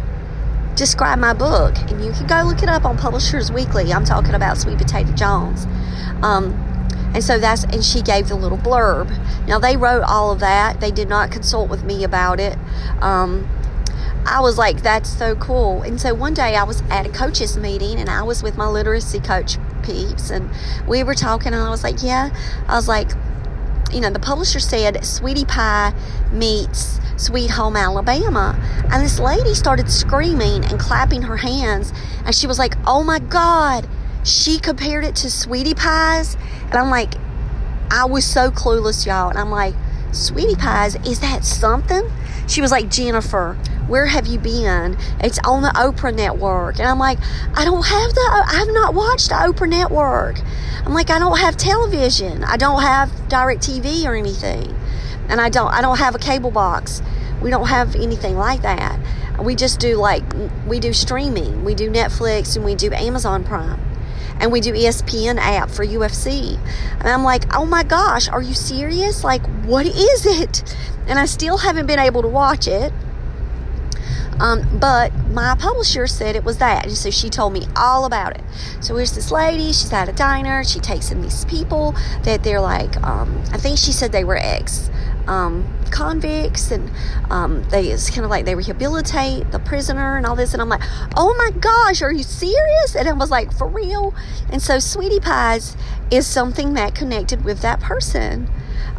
described 0.74 1.20
my 1.20 1.32
book. 1.32 1.76
And 1.90 2.04
you 2.04 2.12
can 2.12 2.26
go 2.26 2.42
look 2.42 2.62
it 2.62 2.68
up 2.68 2.84
on 2.84 2.98
Publishers 2.98 3.52
Weekly. 3.52 3.92
I'm 3.92 4.04
talking 4.04 4.34
about 4.34 4.58
Sweet 4.58 4.78
Potato 4.78 5.12
Jones. 5.12 5.66
Um, 6.22 6.52
and 7.14 7.22
so 7.22 7.38
that's, 7.38 7.64
and 7.64 7.84
she 7.84 8.02
gave 8.02 8.28
the 8.28 8.34
little 8.34 8.58
blurb. 8.58 9.08
Now 9.46 9.58
they 9.60 9.76
wrote 9.76 10.02
all 10.02 10.32
of 10.32 10.40
that. 10.40 10.80
They 10.80 10.90
did 10.90 11.08
not 11.08 11.30
consult 11.30 11.70
with 11.70 11.84
me 11.84 12.02
about 12.02 12.40
it. 12.40 12.58
Um, 13.00 13.48
I 14.26 14.40
was 14.40 14.56
like, 14.56 14.82
that's 14.82 15.10
so 15.10 15.36
cool. 15.36 15.82
And 15.82 16.00
so 16.00 16.14
one 16.14 16.34
day 16.34 16.56
I 16.56 16.64
was 16.64 16.82
at 16.90 17.06
a 17.06 17.10
coaches 17.10 17.56
meeting 17.56 17.98
and 17.98 18.08
I 18.08 18.22
was 18.22 18.42
with 18.42 18.56
my 18.56 18.66
literacy 18.66 19.20
coach 19.20 19.58
peeps 19.82 20.30
and 20.30 20.50
we 20.88 21.02
were 21.02 21.14
talking 21.14 21.52
and 21.52 21.62
I 21.62 21.70
was 21.70 21.84
like, 21.84 22.02
yeah, 22.02 22.34
I 22.66 22.74
was 22.74 22.88
like, 22.88 23.10
you 23.92 24.00
know, 24.00 24.10
the 24.10 24.18
publisher 24.18 24.60
said 24.60 25.04
Sweetie 25.04 25.44
Pie 25.44 25.92
meets 26.32 26.98
Sweet 27.16 27.50
Home 27.50 27.76
Alabama. 27.76 28.58
And 28.90 29.04
this 29.04 29.20
lady 29.20 29.54
started 29.54 29.90
screaming 29.90 30.64
and 30.64 30.80
clapping 30.80 31.22
her 31.22 31.36
hands. 31.36 31.92
And 32.24 32.34
she 32.34 32.46
was 32.46 32.58
like, 32.58 32.74
oh 32.86 33.04
my 33.04 33.18
God, 33.18 33.86
she 34.24 34.58
compared 34.58 35.04
it 35.04 35.14
to 35.16 35.30
Sweetie 35.30 35.74
Pies. 35.74 36.36
And 36.64 36.74
I'm 36.74 36.90
like, 36.90 37.14
I 37.90 38.06
was 38.06 38.24
so 38.24 38.50
clueless, 38.50 39.06
y'all. 39.06 39.28
And 39.28 39.38
I'm 39.38 39.50
like, 39.50 39.74
Sweetie 40.12 40.56
Pies, 40.56 40.96
is 41.06 41.20
that 41.20 41.44
something? 41.44 42.10
She 42.46 42.60
was 42.60 42.70
like, 42.70 42.90
Jennifer, 42.90 43.54
where 43.86 44.06
have 44.06 44.26
you 44.26 44.38
been? 44.38 44.96
It's 45.20 45.38
on 45.44 45.62
the 45.62 45.68
Oprah 45.68 46.14
network. 46.14 46.78
And 46.78 46.88
I'm 46.88 46.98
like, 46.98 47.18
I 47.54 47.64
don't 47.64 47.84
have 47.84 48.14
the, 48.14 48.44
I've 48.48 48.72
not 48.72 48.94
watched 48.94 49.28
the 49.28 49.34
Oprah 49.34 49.68
network. 49.68 50.40
I'm 50.84 50.94
like, 50.94 51.10
I 51.10 51.18
don't 51.18 51.38
have 51.38 51.56
television. 51.56 52.44
I 52.44 52.56
don't 52.56 52.82
have 52.82 53.10
DirecTV 53.28 54.04
or 54.04 54.14
anything. 54.14 54.74
And 55.28 55.40
I 55.40 55.48
don't, 55.48 55.72
I 55.72 55.80
don't 55.80 55.98
have 55.98 56.14
a 56.14 56.18
cable 56.18 56.50
box. 56.50 57.02
We 57.40 57.50
don't 57.50 57.68
have 57.68 57.94
anything 57.96 58.36
like 58.36 58.62
that. 58.62 58.98
We 59.42 59.54
just 59.54 59.80
do 59.80 59.96
like, 59.96 60.22
we 60.66 60.80
do 60.80 60.92
streaming. 60.92 61.64
We 61.64 61.74
do 61.74 61.90
Netflix 61.90 62.56
and 62.56 62.64
we 62.64 62.74
do 62.74 62.92
Amazon 62.92 63.44
Prime 63.44 63.93
and 64.40 64.52
we 64.52 64.60
do 64.60 64.72
ESPN 64.72 65.38
app 65.38 65.70
for 65.70 65.84
UFC. 65.84 66.58
And 66.98 67.08
I'm 67.08 67.22
like, 67.22 67.54
oh 67.54 67.64
my 67.64 67.82
gosh, 67.82 68.28
are 68.28 68.42
you 68.42 68.54
serious? 68.54 69.24
Like, 69.24 69.44
what 69.64 69.86
is 69.86 70.26
it? 70.26 70.76
And 71.06 71.18
I 71.18 71.26
still 71.26 71.58
haven't 71.58 71.86
been 71.86 71.98
able 71.98 72.22
to 72.22 72.28
watch 72.28 72.66
it. 72.66 72.92
Um, 74.40 74.78
but 74.80 75.14
my 75.30 75.54
publisher 75.58 76.06
said 76.06 76.34
it 76.34 76.44
was 76.44 76.58
that. 76.58 76.86
And 76.86 76.96
so 76.96 77.10
she 77.10 77.30
told 77.30 77.52
me 77.52 77.66
all 77.76 78.04
about 78.04 78.36
it. 78.36 78.42
So 78.80 78.96
here's 78.96 79.14
this 79.14 79.30
lady, 79.30 79.66
she's 79.66 79.92
at 79.92 80.08
a 80.08 80.12
diner, 80.12 80.64
she 80.64 80.80
takes 80.80 81.10
in 81.10 81.22
these 81.22 81.44
people 81.44 81.94
that 82.22 82.42
they're 82.42 82.60
like, 82.60 83.00
um, 83.02 83.42
I 83.52 83.58
think 83.58 83.78
she 83.78 83.92
said 83.92 84.12
they 84.12 84.24
were 84.24 84.36
ex 84.36 84.90
um, 85.26 85.66
convicts 85.90 86.70
and 86.70 86.90
um, 87.30 87.62
they 87.70 87.88
it's 87.88 88.10
kind 88.10 88.24
of 88.24 88.30
like 88.30 88.44
they 88.44 88.54
rehabilitate 88.54 89.50
the 89.52 89.58
prisoner 89.58 90.16
and 90.16 90.26
all 90.26 90.36
this 90.36 90.52
and 90.52 90.60
i'm 90.60 90.68
like 90.68 90.82
oh 91.16 91.34
my 91.38 91.50
gosh 91.60 92.02
are 92.02 92.12
you 92.12 92.22
serious? 92.22 92.96
And 92.96 93.08
i 93.08 93.12
was 93.12 93.30
like 93.30 93.52
for 93.56 93.66
real? 93.66 94.14
And 94.50 94.60
so 94.60 94.78
sweetie 94.78 95.20
pies 95.20 95.76
is 96.10 96.26
something 96.26 96.74
that 96.74 96.94
connected 96.94 97.44
with 97.44 97.60
that 97.62 97.80
person 97.80 98.48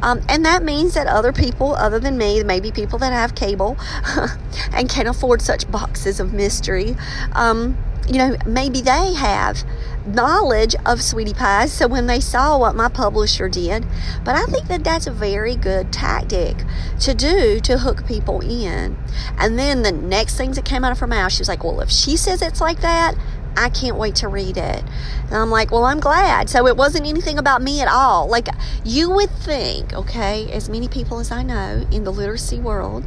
um, 0.01 0.21
and 0.29 0.45
that 0.45 0.63
means 0.63 0.93
that 0.93 1.07
other 1.07 1.31
people, 1.31 1.75
other 1.75 1.99
than 1.99 2.17
me, 2.17 2.43
maybe 2.43 2.71
people 2.71 2.99
that 2.99 3.13
have 3.13 3.35
cable 3.35 3.77
and 4.71 4.89
can 4.89 5.07
afford 5.07 5.41
such 5.41 5.69
boxes 5.71 6.19
of 6.19 6.33
mystery, 6.33 6.95
um, 7.33 7.77
you 8.07 8.17
know, 8.17 8.37
maybe 8.45 8.81
they 8.81 9.13
have 9.13 9.63
knowledge 10.05 10.75
of 10.85 11.01
sweetie 11.01 11.33
pies. 11.33 11.73
So 11.73 11.87
when 11.87 12.05
they 12.05 12.19
saw 12.19 12.57
what 12.57 12.75
my 12.75 12.87
publisher 12.87 13.49
did, 13.49 13.85
but 14.23 14.35
I 14.35 14.45
think 14.45 14.67
that 14.67 14.83
that's 14.83 15.07
a 15.07 15.11
very 15.11 15.55
good 15.55 15.91
tactic 15.91 16.57
to 16.99 17.13
do 17.13 17.59
to 17.61 17.79
hook 17.79 18.05
people 18.05 18.41
in. 18.41 18.97
And 19.37 19.57
then 19.57 19.81
the 19.81 19.91
next 19.91 20.37
things 20.37 20.55
that 20.55 20.65
came 20.65 20.83
out 20.83 20.91
of 20.91 20.99
her 20.99 21.07
mouth, 21.07 21.31
she 21.31 21.41
was 21.41 21.47
like, 21.47 21.63
Well, 21.63 21.81
if 21.81 21.89
she 21.89 22.15
says 22.15 22.41
it's 22.41 22.61
like 22.61 22.81
that, 22.81 23.15
I 23.57 23.69
can't 23.69 23.97
wait 23.97 24.15
to 24.15 24.27
read 24.27 24.57
it. 24.57 24.83
And 25.25 25.33
I'm 25.33 25.49
like, 25.49 25.71
well, 25.71 25.85
I'm 25.85 25.99
glad. 25.99 26.49
So 26.49 26.67
it 26.67 26.77
wasn't 26.77 27.05
anything 27.05 27.37
about 27.37 27.61
me 27.61 27.81
at 27.81 27.87
all. 27.87 28.27
Like, 28.27 28.47
you 28.83 29.09
would 29.09 29.29
think, 29.29 29.93
okay, 29.93 30.51
as 30.51 30.69
many 30.69 30.87
people 30.87 31.19
as 31.19 31.31
I 31.31 31.43
know 31.43 31.85
in 31.91 32.03
the 32.03 32.11
literacy 32.11 32.59
world, 32.59 33.03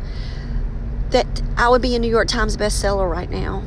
that 1.11 1.43
I 1.57 1.69
would 1.69 1.83
be 1.83 1.95
a 1.95 1.99
New 1.99 2.11
York 2.11 2.29
Times 2.29 2.57
bestseller 2.57 3.11
right 3.11 3.31
now. 3.31 3.65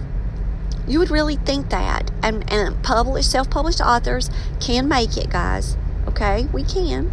You 0.87 0.99
would 0.99 1.09
really 1.09 1.35
think 1.35 1.69
that. 1.69 2.11
And, 2.21 2.51
and 2.51 2.83
published, 2.83 3.31
self 3.31 3.49
published 3.49 3.81
authors 3.81 4.29
can 4.59 4.87
make 4.87 5.17
it, 5.17 5.29
guys. 5.29 5.77
Okay? 6.07 6.47
We 6.53 6.63
can. 6.63 7.11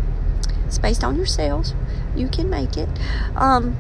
It's 0.66 0.78
based 0.78 1.04
on 1.04 1.16
yourselves. 1.16 1.74
You 2.14 2.28
can 2.28 2.50
make 2.50 2.76
it. 2.76 2.88
Um, 3.36 3.76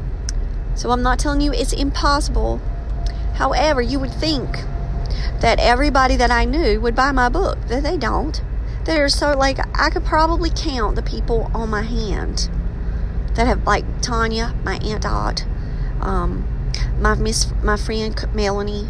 so 0.74 0.90
I'm 0.90 1.02
not 1.02 1.18
telling 1.18 1.40
you 1.40 1.52
it's 1.52 1.72
impossible. 1.72 2.60
However, 3.34 3.82
you 3.82 3.98
would 3.98 4.12
think 4.12 4.64
that 5.40 5.58
everybody 5.60 6.16
that 6.16 6.30
I 6.30 6.44
knew 6.44 6.80
would 6.80 6.94
buy 6.94 7.12
my 7.12 7.28
book. 7.28 7.58
That 7.68 7.82
they 7.82 7.96
don't. 7.96 8.40
They're 8.84 9.08
so 9.08 9.36
like 9.36 9.58
I 9.78 9.90
could 9.90 10.04
probably 10.04 10.50
count 10.50 10.96
the 10.96 11.02
people 11.02 11.50
on 11.54 11.68
my 11.68 11.82
hand 11.82 12.48
that 13.34 13.46
have 13.46 13.64
like 13.64 13.84
Tanya, 14.02 14.54
my 14.64 14.78
aunt 14.78 15.02
Dot, 15.02 15.44
um, 16.00 16.46
my 17.00 17.14
miss, 17.14 17.52
my 17.62 17.76
friend 17.76 18.14
Melanie, 18.34 18.88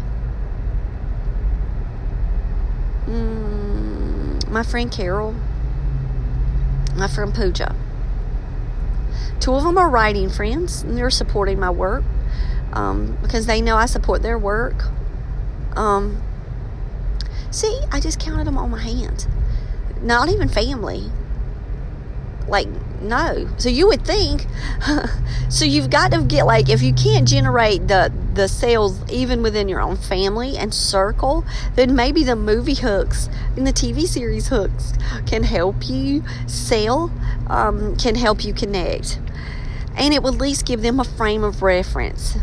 mm, 3.05 4.49
my 4.49 4.63
friend 4.63 4.91
Carol, 4.91 5.35
my 6.95 7.07
friend 7.07 7.33
Pooja. 7.33 7.75
Two 9.39 9.53
of 9.53 9.63
them 9.63 9.77
are 9.77 9.89
writing 9.89 10.29
friends, 10.29 10.81
and 10.81 10.97
they're 10.97 11.09
supporting 11.09 11.59
my 11.59 11.69
work 11.69 12.03
um, 12.73 13.17
because 13.21 13.45
they 13.45 13.61
know 13.61 13.75
I 13.77 13.85
support 13.85 14.21
their 14.21 14.37
work. 14.37 14.85
Um, 15.75 16.21
see, 17.51 17.81
I 17.91 17.99
just 17.99 18.19
counted 18.19 18.47
them 18.47 18.57
on 18.57 18.69
my 18.69 18.81
hand. 18.81 19.27
Not 20.01 20.29
even 20.29 20.47
family. 20.47 21.11
Like, 22.47 22.67
no. 23.01 23.47
So 23.57 23.69
you 23.69 23.87
would 23.87 24.05
think, 24.05 24.45
so 25.49 25.65
you've 25.65 25.89
got 25.89 26.11
to 26.11 26.23
get 26.23 26.45
like, 26.45 26.69
if 26.69 26.81
you 26.81 26.93
can't 26.93 27.27
generate 27.27 27.87
the 27.87 28.11
the 28.33 28.47
sales 28.47 29.01
even 29.11 29.41
within 29.41 29.67
your 29.67 29.81
own 29.81 29.97
family 29.97 30.57
and 30.57 30.73
circle, 30.73 31.43
then 31.75 31.93
maybe 31.95 32.23
the 32.23 32.35
movie 32.35 32.75
hooks 32.75 33.29
and 33.57 33.67
the 33.67 33.73
TV 33.73 34.05
series 34.07 34.47
hooks 34.47 34.93
can 35.25 35.43
help 35.43 35.89
you 35.89 36.23
sell, 36.47 37.11
um, 37.47 37.97
can 37.97 38.15
help 38.15 38.45
you 38.45 38.53
connect, 38.53 39.19
and 39.97 40.13
it 40.13 40.23
will 40.23 40.33
at 40.33 40.39
least 40.39 40.65
give 40.65 40.81
them 40.81 40.99
a 40.99 41.03
frame 41.03 41.43
of 41.43 41.61
reference. 41.61 42.37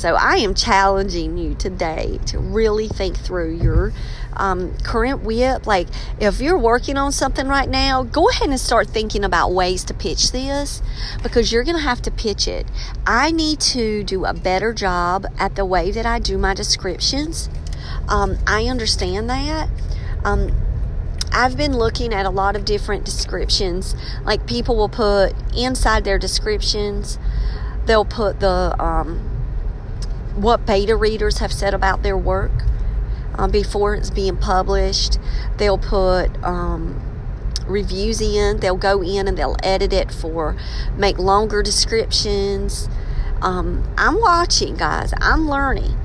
So 0.00 0.14
I 0.14 0.36
am 0.36 0.54
challenging 0.54 1.36
you 1.36 1.54
today 1.54 2.20
to 2.24 2.38
really 2.38 2.88
think 2.88 3.18
through 3.18 3.56
your 3.56 3.92
um, 4.32 4.74
current 4.78 5.24
whip. 5.24 5.66
Like, 5.66 5.88
if 6.18 6.40
you're 6.40 6.56
working 6.56 6.96
on 6.96 7.12
something 7.12 7.46
right 7.46 7.68
now, 7.68 8.04
go 8.04 8.30
ahead 8.30 8.48
and 8.48 8.58
start 8.58 8.88
thinking 8.88 9.24
about 9.24 9.52
ways 9.52 9.84
to 9.84 9.92
pitch 9.92 10.32
this 10.32 10.80
because 11.22 11.52
you're 11.52 11.64
going 11.64 11.76
to 11.76 11.82
have 11.82 12.00
to 12.00 12.10
pitch 12.10 12.48
it. 12.48 12.66
I 13.06 13.30
need 13.30 13.60
to 13.60 14.02
do 14.02 14.24
a 14.24 14.32
better 14.32 14.72
job 14.72 15.26
at 15.38 15.56
the 15.56 15.66
way 15.66 15.90
that 15.90 16.06
I 16.06 16.18
do 16.18 16.38
my 16.38 16.54
descriptions. 16.54 17.50
Um, 18.08 18.38
I 18.46 18.68
understand 18.68 19.28
that. 19.28 19.68
Um, 20.24 20.50
I've 21.30 21.58
been 21.58 21.76
looking 21.76 22.14
at 22.14 22.24
a 22.24 22.30
lot 22.30 22.56
of 22.56 22.64
different 22.64 23.04
descriptions. 23.04 23.94
Like 24.24 24.46
people 24.46 24.76
will 24.76 24.88
put 24.88 25.34
inside 25.54 26.04
their 26.04 26.18
descriptions, 26.18 27.18
they'll 27.84 28.06
put 28.06 28.40
the 28.40 28.74
um, 28.82 29.29
what 30.36 30.66
beta 30.66 30.96
readers 30.96 31.38
have 31.38 31.52
said 31.52 31.74
about 31.74 32.02
their 32.02 32.16
work 32.16 32.52
um, 33.34 33.50
before 33.50 33.94
it's 33.94 34.10
being 34.10 34.36
published. 34.36 35.18
They'll 35.56 35.78
put 35.78 36.28
um, 36.44 37.00
reviews 37.66 38.20
in. 38.20 38.60
They'll 38.60 38.76
go 38.76 39.02
in 39.02 39.28
and 39.28 39.36
they'll 39.36 39.56
edit 39.62 39.92
it 39.92 40.12
for 40.12 40.56
make 40.96 41.18
longer 41.18 41.62
descriptions. 41.62 42.88
Um, 43.40 43.88
I'm 43.96 44.20
watching, 44.20 44.76
guys. 44.76 45.12
I'm 45.20 45.48
learning. 45.48 45.96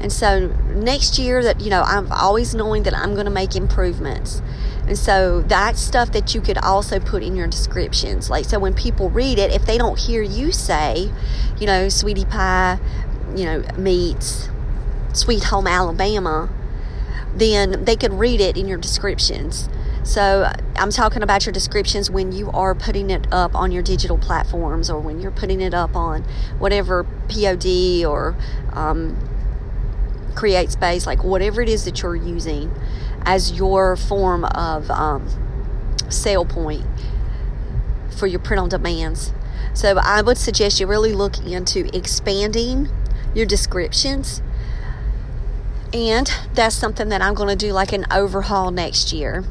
And 0.00 0.12
so 0.12 0.48
next 0.74 1.18
year 1.18 1.42
that 1.42 1.60
you 1.60 1.70
know, 1.70 1.82
I'm 1.82 2.10
always 2.12 2.54
knowing 2.54 2.82
that 2.82 2.94
I'm 2.94 3.14
going 3.14 3.24
to 3.26 3.32
make 3.32 3.56
improvements. 3.56 4.42
And 4.86 4.98
so 4.98 5.40
that's 5.40 5.80
stuff 5.80 6.12
that 6.12 6.34
you 6.34 6.42
could 6.42 6.58
also 6.58 7.00
put 7.00 7.22
in 7.22 7.36
your 7.36 7.46
descriptions. 7.46 8.28
Like 8.28 8.44
so 8.44 8.58
when 8.58 8.74
people 8.74 9.08
read 9.08 9.38
it, 9.38 9.50
if 9.50 9.64
they 9.64 9.78
don't 9.78 9.98
hear 9.98 10.20
you 10.20 10.52
say, 10.52 11.10
you 11.58 11.66
know, 11.66 11.88
sweetie 11.88 12.26
pie, 12.26 12.78
you 13.34 13.44
know, 13.44 13.62
meets 13.76 14.48
Sweet 15.12 15.44
Home 15.44 15.66
Alabama, 15.66 16.50
then 17.34 17.84
they 17.84 17.96
could 17.96 18.12
read 18.12 18.40
it 18.40 18.56
in 18.56 18.66
your 18.68 18.78
descriptions. 18.78 19.68
So 20.04 20.52
I'm 20.76 20.90
talking 20.90 21.22
about 21.22 21.46
your 21.46 21.52
descriptions 21.52 22.10
when 22.10 22.30
you 22.30 22.50
are 22.50 22.74
putting 22.74 23.10
it 23.10 23.26
up 23.32 23.54
on 23.54 23.72
your 23.72 23.82
digital 23.82 24.18
platforms 24.18 24.90
or 24.90 25.00
when 25.00 25.20
you're 25.20 25.30
putting 25.30 25.60
it 25.60 25.72
up 25.72 25.96
on 25.96 26.24
whatever 26.58 27.04
POD 27.28 28.04
or 28.04 28.36
um, 28.74 29.16
CreateSpace, 30.34 31.06
like 31.06 31.24
whatever 31.24 31.62
it 31.62 31.68
is 31.70 31.84
that 31.86 32.02
you're 32.02 32.16
using 32.16 32.70
as 33.22 33.52
your 33.52 33.96
form 33.96 34.44
of 34.44 34.90
um, 34.90 35.26
sale 36.10 36.44
point 36.44 36.84
for 38.14 38.26
your 38.26 38.40
print 38.40 38.60
on 38.60 38.68
demands. 38.68 39.32
So 39.72 39.98
I 39.98 40.20
would 40.20 40.36
suggest 40.36 40.80
you 40.80 40.86
really 40.86 41.14
look 41.14 41.38
into 41.38 41.88
expanding 41.96 42.90
your 43.34 43.46
descriptions 43.46 44.42
and 45.94 46.28
that's 46.54 46.74
something 46.74 47.08
that 47.10 47.22
I'm 47.22 47.34
going 47.34 47.48
to 47.48 47.56
do 47.56 47.72
like 47.72 47.92
an 47.92 48.04
overhaul 48.10 48.72
next 48.72 49.12
year. 49.12 49.44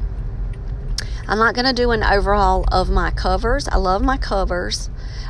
I'm 1.25 1.39
not 1.39 1.55
going 1.55 1.65
to 1.65 1.73
do 1.73 1.91
an 1.91 2.03
overhaul 2.03 2.65
of 2.69 2.89
my 2.89 3.11
covers. 3.11 3.69
I 3.69 3.77
love 3.77 4.01
my 4.01 4.17
covers. 4.17 4.89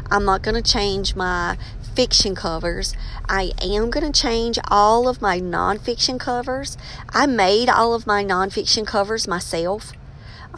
I'm 0.10 0.26
not 0.26 0.42
going 0.42 0.56
to 0.56 0.72
change 0.72 1.16
my 1.16 1.56
fiction 1.94 2.34
covers. 2.34 2.96
I 3.30 3.52
am 3.62 3.92
going 3.92 4.12
to 4.12 4.22
change 4.22 4.58
all 4.70 5.08
of 5.08 5.22
my 5.22 5.40
nonfiction 5.40 6.20
covers. 6.20 6.78
I 7.10 7.28
made 7.28 7.70
all 7.70 7.94
of 7.94 8.08
my 8.08 8.24
nonfiction 8.24 8.88
covers 8.88 9.28
myself. 9.28 9.94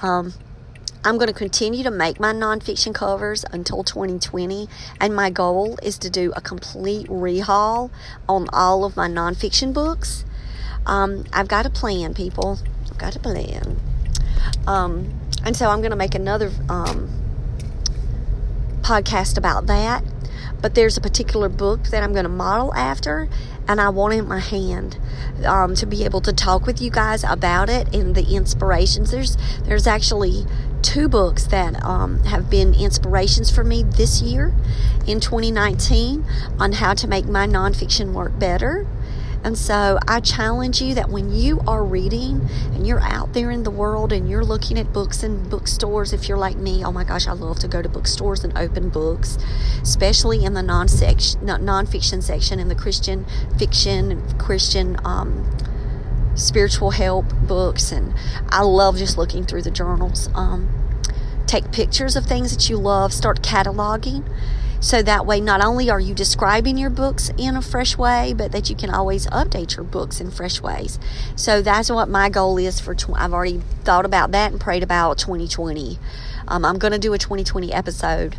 Um, 0.01 0.33
I'm 1.05 1.19
going 1.19 1.27
to 1.27 1.33
continue 1.33 1.83
to 1.83 1.91
make 1.91 2.19
my 2.19 2.33
nonfiction 2.33 2.91
covers 2.91 3.45
until 3.51 3.83
2020, 3.83 4.67
and 4.99 5.15
my 5.15 5.29
goal 5.29 5.77
is 5.83 5.99
to 5.99 6.09
do 6.09 6.33
a 6.35 6.41
complete 6.41 7.05
rehaul 7.05 7.91
on 8.27 8.47
all 8.51 8.83
of 8.83 8.97
my 8.97 9.07
nonfiction 9.07 9.71
books. 9.71 10.25
Um, 10.87 11.25
I've 11.31 11.47
got 11.47 11.67
a 11.67 11.69
plan, 11.69 12.15
people. 12.15 12.57
I've 12.89 12.97
got 12.97 13.15
a 13.15 13.19
plan. 13.19 13.79
Um, 14.65 15.13
and 15.43 15.55
so 15.55 15.69
I'm 15.69 15.79
going 15.81 15.91
to 15.91 15.95
make 15.95 16.15
another 16.15 16.51
um, 16.69 17.07
podcast 18.81 19.37
about 19.37 19.67
that. 19.67 20.03
But 20.59 20.73
there's 20.73 20.97
a 20.97 21.01
particular 21.01 21.49
book 21.49 21.83
that 21.89 22.01
I'm 22.01 22.13
going 22.13 22.23
to 22.23 22.29
model 22.29 22.73
after, 22.73 23.29
and 23.67 23.79
I 23.79 23.89
want 23.89 24.15
it 24.15 24.17
in 24.17 24.27
my 24.27 24.39
hand 24.39 24.97
um, 25.45 25.75
to 25.75 25.85
be 25.85 26.03
able 26.03 26.21
to 26.21 26.33
talk 26.33 26.65
with 26.65 26.81
you 26.81 26.89
guys 26.89 27.23
about 27.23 27.69
it 27.69 27.93
and 27.93 28.15
the 28.15 28.35
inspirations. 28.35 29.11
There's 29.11 29.37
there's 29.65 29.85
actually 29.85 30.45
two 30.85 31.09
books 31.09 31.45
that 31.45 31.83
um, 31.83 32.23
have 32.25 32.47
been 32.47 32.75
inspirations 32.75 33.49
for 33.49 33.63
me 33.63 33.81
this 33.81 34.21
year 34.21 34.53
in 35.07 35.19
2019 35.19 36.23
on 36.59 36.73
how 36.73 36.93
to 36.93 37.07
make 37.07 37.25
my 37.25 37.47
nonfiction 37.47 38.13
work 38.13 38.37
better. 38.37 38.85
And 39.43 39.57
so 39.57 39.97
I 40.07 40.19
challenge 40.19 40.81
you 40.81 40.93
that 40.93 41.09
when 41.09 41.33
you 41.33 41.59
are 41.67 41.83
reading 41.83 42.47
and 42.73 42.85
you're 42.85 43.01
out 43.01 43.33
there 43.33 43.49
in 43.49 43.63
the 43.63 43.71
world 43.71 44.13
and 44.13 44.29
you're 44.29 44.43
looking 44.43 44.77
at 44.77 44.93
books 44.93 45.23
in 45.23 45.49
bookstores, 45.49 46.13
if 46.13 46.29
you're 46.29 46.37
like 46.37 46.55
me, 46.55 46.85
oh 46.85 46.91
my 46.91 47.03
gosh, 47.03 47.27
I 47.27 47.33
love 47.33 47.59
to 47.59 47.67
go 47.67 47.81
to 47.81 47.89
bookstores 47.89 48.43
and 48.43 48.55
open 48.55 48.89
books, 48.89 49.39
especially 49.81 50.45
in 50.45 50.53
the 50.53 50.63
non-section, 50.63 51.45
non-fiction 51.45 52.21
section, 52.21 52.59
in 52.59 52.69
the 52.69 52.75
Christian 52.75 53.25
fiction, 53.57 54.23
Christian 54.37 54.97
um, 55.03 55.47
spiritual 56.35 56.91
help 56.91 57.25
books. 57.47 57.91
And 57.91 58.13
I 58.49 58.61
love 58.61 58.97
just 58.97 59.17
looking 59.17 59.45
through 59.45 59.63
the 59.63 59.71
journals. 59.71 60.29
Um, 60.35 60.69
take 61.47 61.71
pictures 61.71 62.15
of 62.15 62.25
things 62.25 62.55
that 62.55 62.69
you 62.69 62.77
love, 62.77 63.13
start 63.13 63.41
cataloging 63.41 64.23
so 64.79 65.01
that 65.01 65.25
way, 65.25 65.41
not 65.41 65.63
only 65.63 65.89
are 65.89 65.99
you 65.99 66.13
describing 66.13 66.77
your 66.77 66.89
books 66.89 67.31
in 67.37 67.55
a 67.55 67.61
fresh 67.61 67.97
way, 67.97 68.33
but 68.35 68.51
that 68.51 68.69
you 68.69 68.75
can 68.75 68.89
always 68.89 69.27
update 69.27 69.75
your 69.75 69.85
books 69.85 70.19
in 70.19 70.31
fresh 70.31 70.61
ways. 70.61 70.99
So 71.35 71.61
that's 71.61 71.89
what 71.89 72.09
my 72.09 72.29
goal 72.29 72.57
is 72.57 72.79
for. 72.79 72.93
Tw- 72.93 73.15
I've 73.15 73.33
already 73.33 73.61
thought 73.83 74.05
about 74.05 74.31
that 74.31 74.51
and 74.51 74.61
prayed 74.61 74.83
about 74.83 75.17
2020. 75.17 75.97
Um, 76.47 76.63
I'm 76.63 76.77
going 76.77 76.93
to 76.93 76.99
do 76.99 77.13
a 77.13 77.17
2020 77.17 77.73
episode. 77.73 78.35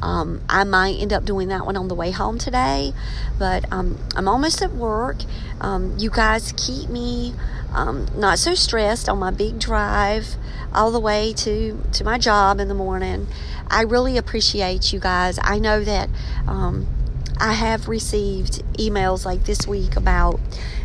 Um, 0.00 0.40
I 0.48 0.64
might 0.64 0.96
end 0.98 1.12
up 1.12 1.24
doing 1.24 1.48
that 1.48 1.66
one 1.66 1.76
on 1.76 1.88
the 1.88 1.94
way 1.94 2.10
home 2.10 2.38
today, 2.38 2.92
but 3.38 3.70
um, 3.70 3.98
I'm 4.16 4.28
almost 4.28 4.62
at 4.62 4.72
work. 4.72 5.18
Um, 5.60 5.94
you 5.98 6.10
guys 6.10 6.54
keep 6.56 6.88
me 6.88 7.34
um, 7.72 8.06
not 8.14 8.38
so 8.38 8.54
stressed 8.54 9.08
on 9.08 9.18
my 9.18 9.30
big 9.30 9.58
drive 9.58 10.36
all 10.72 10.90
the 10.90 11.00
way 11.00 11.32
to, 11.32 11.82
to 11.92 12.04
my 12.04 12.18
job 12.18 12.60
in 12.60 12.68
the 12.68 12.74
morning. 12.74 13.26
I 13.68 13.82
really 13.82 14.16
appreciate 14.16 14.92
you 14.92 15.00
guys. 15.00 15.38
I 15.42 15.58
know 15.58 15.82
that 15.84 16.08
um, 16.46 16.86
I 17.38 17.54
have 17.54 17.88
received 17.88 18.62
emails 18.74 19.24
like 19.24 19.44
this 19.44 19.66
week 19.66 19.96
about 19.96 20.40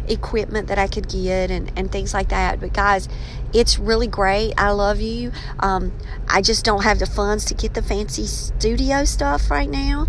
equipment 0.07 0.67
that 0.67 0.77
I 0.77 0.87
could 0.87 1.09
get 1.09 1.51
and, 1.51 1.71
and 1.75 1.91
things 1.91 2.13
like 2.13 2.29
that. 2.29 2.59
But 2.59 2.73
guys, 2.73 3.09
it's 3.53 3.79
really 3.79 4.07
great. 4.07 4.53
I 4.57 4.71
love 4.71 5.01
you. 5.01 5.31
Um, 5.59 5.93
I 6.27 6.41
just 6.41 6.63
don't 6.63 6.83
have 6.83 6.99
the 6.99 7.05
funds 7.05 7.45
to 7.45 7.53
get 7.53 7.73
the 7.73 7.81
fancy 7.81 8.25
studio 8.25 9.05
stuff 9.05 9.49
right 9.49 9.69
now. 9.69 10.07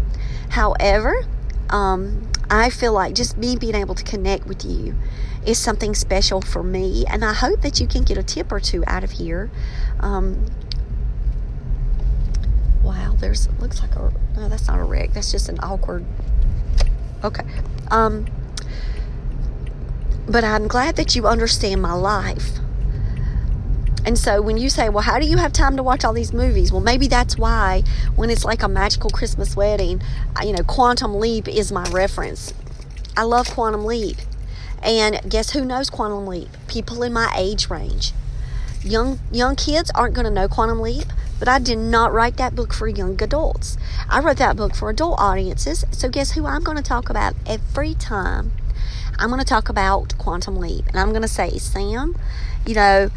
However, 0.51 1.25
um, 1.70 2.31
I 2.50 2.70
feel 2.70 2.92
like 2.92 3.14
just 3.14 3.37
me 3.37 3.57
being 3.57 3.74
able 3.74 3.94
to 3.94 4.05
connect 4.05 4.46
with 4.46 4.64
you 4.64 4.94
is 5.44 5.59
something 5.59 5.94
special 5.94 6.40
for 6.40 6.62
me, 6.62 7.05
and 7.09 7.24
I 7.24 7.33
hope 7.33 7.61
that 7.62 7.81
you 7.81 7.87
can 7.87 8.02
get 8.02 8.18
a 8.18 8.22
tip 8.22 8.50
or 8.50 8.61
two 8.61 8.85
out 8.87 9.05
of 9.05 9.12
here. 9.12 9.50
Um, 10.00 10.46
wow, 12.83 13.14
there's 13.18 13.48
looks 13.61 13.81
like 13.81 13.94
a 13.96 14.12
no, 14.37 14.48
that's 14.48 14.68
not 14.68 14.79
a 14.79 14.85
wreck. 14.85 15.12
That's 15.12 15.31
just 15.31 15.48
an 15.48 15.59
awkward 15.62 16.05
Okay. 17.24 17.44
Um, 17.90 18.26
but 20.29 20.44
I'm 20.44 20.68
glad 20.68 20.96
that 20.96 21.16
you 21.16 21.26
understand 21.26 21.83
my 21.83 21.92
life. 21.92 22.59
And 24.07 24.16
so 24.16 24.40
when 24.40 24.57
you 24.57 24.71
say, 24.71 24.88
well, 24.88 25.03
how 25.03 25.19
do 25.19 25.27
you 25.27 25.37
have 25.37 25.53
time 25.53 25.77
to 25.77 25.83
watch 25.83 26.05
all 26.05 26.12
these 26.12 26.33
movies? 26.33 26.71
Well, 26.71 26.81
maybe 26.81 27.09
that's 27.09 27.37
why 27.37 27.83
when 28.14 28.31
it's 28.31 28.45
like 28.45 28.62
a 28.62 28.69
magical 28.69 29.11
Christmas 29.11 29.57
wedding, 29.57 30.01
you 30.42 30.53
know, 30.53 30.62
Quantum 30.62 31.19
Leap 31.19 31.49
is 31.49 31.73
my 31.73 31.85
reference. 31.90 32.55
I 33.16 33.25
love 33.25 33.51
Quantum 33.51 33.85
Leap. 33.85 34.19
And 34.81 35.21
guess 35.29 35.51
who 35.51 35.64
knows 35.64 35.90
Quantum 35.90 36.27
Leap? 36.27 36.49
People 36.69 37.03
in 37.03 37.12
my 37.12 37.35
age 37.37 37.69
range. 37.69 38.12
Young 38.85 39.19
young 39.33 39.57
kids 39.57 39.90
aren't 39.97 40.14
going 40.14 40.27
to 40.27 40.31
know 40.31 40.47
Quantum 40.47 40.81
Leap, 40.81 41.07
but 41.40 41.49
I 41.49 41.59
did 41.59 41.79
not 41.79 42.12
write 42.12 42.37
that 42.37 42.55
book 42.55 42.73
for 42.73 42.87
young 42.87 43.21
adults. 43.21 43.77
I 44.09 44.21
wrote 44.21 44.37
that 44.37 44.57
book 44.57 44.77
for 44.77 44.90
adult 44.90 45.19
audiences. 45.19 45.85
So, 45.90 46.09
guess 46.09 46.33
who 46.33 46.47
I'm 46.47 46.62
going 46.62 46.77
to 46.77 46.85
talk 46.85 47.11
about 47.11 47.35
every 47.47 47.95
time? 47.95 48.53
I'm 49.19 49.29
going 49.31 49.40
to 49.40 49.47
talk 49.47 49.69
about 49.69 50.16
Quantum 50.19 50.57
Leap. 50.57 50.87
And 50.87 51.01
I'm 51.01 51.11
going 51.11 51.23
to 51.23 51.29
say, 51.29 51.59
Sam, 51.59 52.14
you 52.64 52.75
know, 52.75 53.11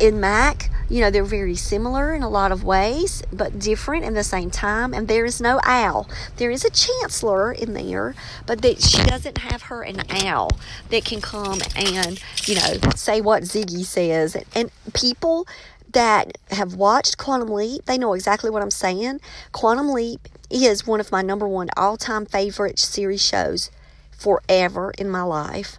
in 0.00 0.18
Mac, 0.20 0.70
you 0.88 1.00
know, 1.00 1.10
they're 1.10 1.22
very 1.22 1.54
similar 1.54 2.14
in 2.14 2.22
a 2.22 2.28
lot 2.28 2.50
of 2.50 2.64
ways, 2.64 3.22
but 3.32 3.58
different 3.58 4.04
in 4.04 4.14
the 4.14 4.24
same 4.24 4.50
time. 4.50 4.92
And 4.92 5.06
there 5.06 5.24
is 5.24 5.40
no 5.40 5.60
owl. 5.64 6.08
There 6.36 6.50
is 6.50 6.64
a 6.64 6.70
chancellor 6.70 7.52
in 7.52 7.74
there, 7.74 8.14
but 8.46 8.62
that 8.62 8.82
she 8.82 9.02
doesn't 9.04 9.38
have 9.38 9.62
her 9.62 9.82
an 9.82 10.02
owl 10.24 10.50
that 10.88 11.04
can 11.04 11.20
come 11.20 11.60
and, 11.76 12.20
you 12.44 12.56
know, 12.56 12.90
say 12.96 13.20
what 13.20 13.44
Ziggy 13.44 13.84
says. 13.84 14.36
And 14.54 14.70
people 14.92 15.46
that 15.92 16.38
have 16.50 16.74
watched 16.74 17.18
Quantum 17.18 17.50
Leap, 17.50 17.84
they 17.86 17.98
know 17.98 18.14
exactly 18.14 18.50
what 18.50 18.62
I'm 18.62 18.70
saying. 18.70 19.20
Quantum 19.52 19.90
Leap 19.90 20.28
is 20.50 20.86
one 20.86 21.00
of 21.00 21.12
my 21.12 21.22
number 21.22 21.46
one 21.46 21.68
all 21.76 21.96
time 21.96 22.26
favorite 22.26 22.78
series 22.78 23.24
shows 23.24 23.70
forever 24.10 24.92
in 24.98 25.08
my 25.08 25.22
life. 25.22 25.78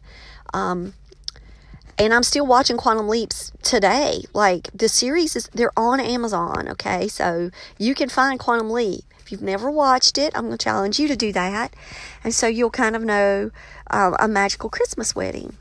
Um, 0.54 0.94
and 2.02 2.16
I'm 2.16 2.24
still 2.24 2.48
watching 2.48 2.78
Quantum 2.78 3.08
Leaps 3.08 3.52
today. 3.62 4.24
Like 4.34 4.70
the 4.74 4.90
series 4.90 5.36
is 5.36 5.48
they're 5.54 5.78
on 5.78 6.00
Amazon, 6.00 6.68
okay? 6.70 7.08
So 7.08 7.52
you 7.78 7.94
can 7.94 8.10
find 8.10 8.40
Quantum 8.40 8.72
Leap. 8.72 9.04
If 9.20 9.32
you've 9.32 9.44
never 9.44 9.70
watched 9.70 10.18
it, 10.18 10.36
I'm 10.36 10.48
going 10.48 10.58
to 10.58 10.64
challenge 10.64 11.00
you 11.00 11.08
to 11.08 11.16
do 11.16 11.32
that. 11.34 11.76
And 12.24 12.34
so 12.34 12.48
you'll 12.48 12.72
kind 12.72 12.96
of 12.96 13.04
know 13.04 13.52
uh, 13.92 14.14
a 14.20 14.28
magical 14.28 14.68
Christmas 14.68 15.16
wedding. 15.16 15.58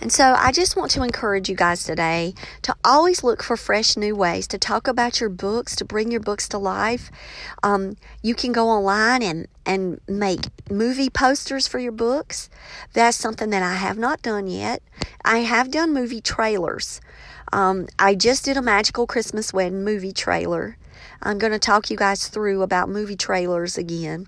And 0.00 0.12
so 0.12 0.34
I 0.38 0.52
just 0.52 0.76
want 0.76 0.90
to 0.92 1.02
encourage 1.02 1.48
you 1.48 1.56
guys 1.56 1.84
today 1.84 2.34
to 2.62 2.76
always 2.84 3.24
look 3.24 3.42
for 3.42 3.56
fresh 3.56 3.96
new 3.96 4.14
ways 4.14 4.46
to 4.48 4.58
talk 4.58 4.86
about 4.86 5.20
your 5.20 5.30
books, 5.30 5.74
to 5.76 5.86
bring 5.86 6.10
your 6.10 6.20
books 6.20 6.48
to 6.50 6.58
life. 6.58 7.10
Um, 7.62 7.96
you 8.22 8.34
can 8.34 8.52
go 8.52 8.68
online 8.68 9.22
and, 9.22 9.48
and 9.68 10.00
make 10.08 10.40
movie 10.70 11.10
posters 11.10 11.68
for 11.68 11.78
your 11.78 11.92
books. 11.92 12.48
That's 12.94 13.16
something 13.16 13.50
that 13.50 13.62
I 13.62 13.74
have 13.74 13.98
not 13.98 14.22
done 14.22 14.48
yet. 14.48 14.82
I 15.24 15.38
have 15.40 15.70
done 15.70 15.92
movie 15.92 16.22
trailers. 16.22 17.00
Um, 17.52 17.86
I 17.98 18.14
just 18.14 18.44
did 18.44 18.56
a 18.56 18.62
Magical 18.62 19.06
Christmas 19.06 19.52
Wedding 19.52 19.84
movie 19.84 20.12
trailer. 20.12 20.78
I'm 21.22 21.38
going 21.38 21.52
to 21.52 21.58
talk 21.58 21.90
you 21.90 21.96
guys 21.96 22.28
through 22.28 22.62
about 22.62 22.88
movie 22.88 23.16
trailers 23.16 23.76
again, 23.76 24.26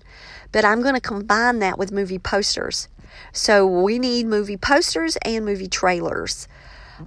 but 0.51 0.63
I'm 0.63 0.81
going 0.81 0.95
to 0.95 1.01
combine 1.01 1.59
that 1.59 1.77
with 1.77 1.91
movie 1.91 2.19
posters. 2.19 2.87
So 3.33 3.65
we 3.65 3.97
need 3.99 4.27
movie 4.27 4.57
posters 4.57 5.17
and 5.23 5.43
movie 5.43 5.67
trailers 5.67 6.47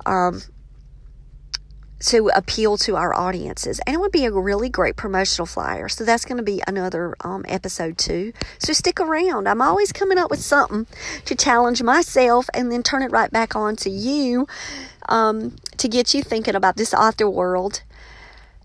um, 0.07 0.43
to 2.01 2.31
appeal 2.35 2.77
to 2.79 2.97
our 2.97 3.15
audiences. 3.15 3.81
And 3.87 3.95
it 3.95 4.01
would 4.01 4.13
be 4.13 4.25
a 4.25 4.31
really 4.31 4.69
great 4.69 4.97
promotional 4.97 5.47
flyer. 5.47 5.89
So 5.89 6.05
that's 6.05 6.25
going 6.25 6.37
to 6.37 6.43
be 6.45 6.63
another 6.67 7.15
um, 7.23 7.45
episode 7.49 7.99
too. 7.99 8.33
So 8.59 8.73
stick 8.73 9.01
around. 9.01 9.49
I'm 9.49 9.63
always 9.63 9.93
coming 9.93 10.19
up 10.19 10.31
with 10.31 10.41
something 10.41 10.87
to 11.25 11.35
challenge 11.35 11.83
myself 11.83 12.49
and 12.53 12.71
then 12.71 12.83
turn 12.83 13.03
it 13.03 13.11
right 13.11 13.31
back 13.31 13.57
on 13.57 13.77
to 13.77 13.91
you 13.91 14.47
um, 15.09 15.57
to 15.79 15.89
get 15.89 16.15
you 16.15 16.23
thinking 16.23 16.55
about 16.55 16.77
this 16.77 16.93
author 16.93 17.29
world 17.29 17.83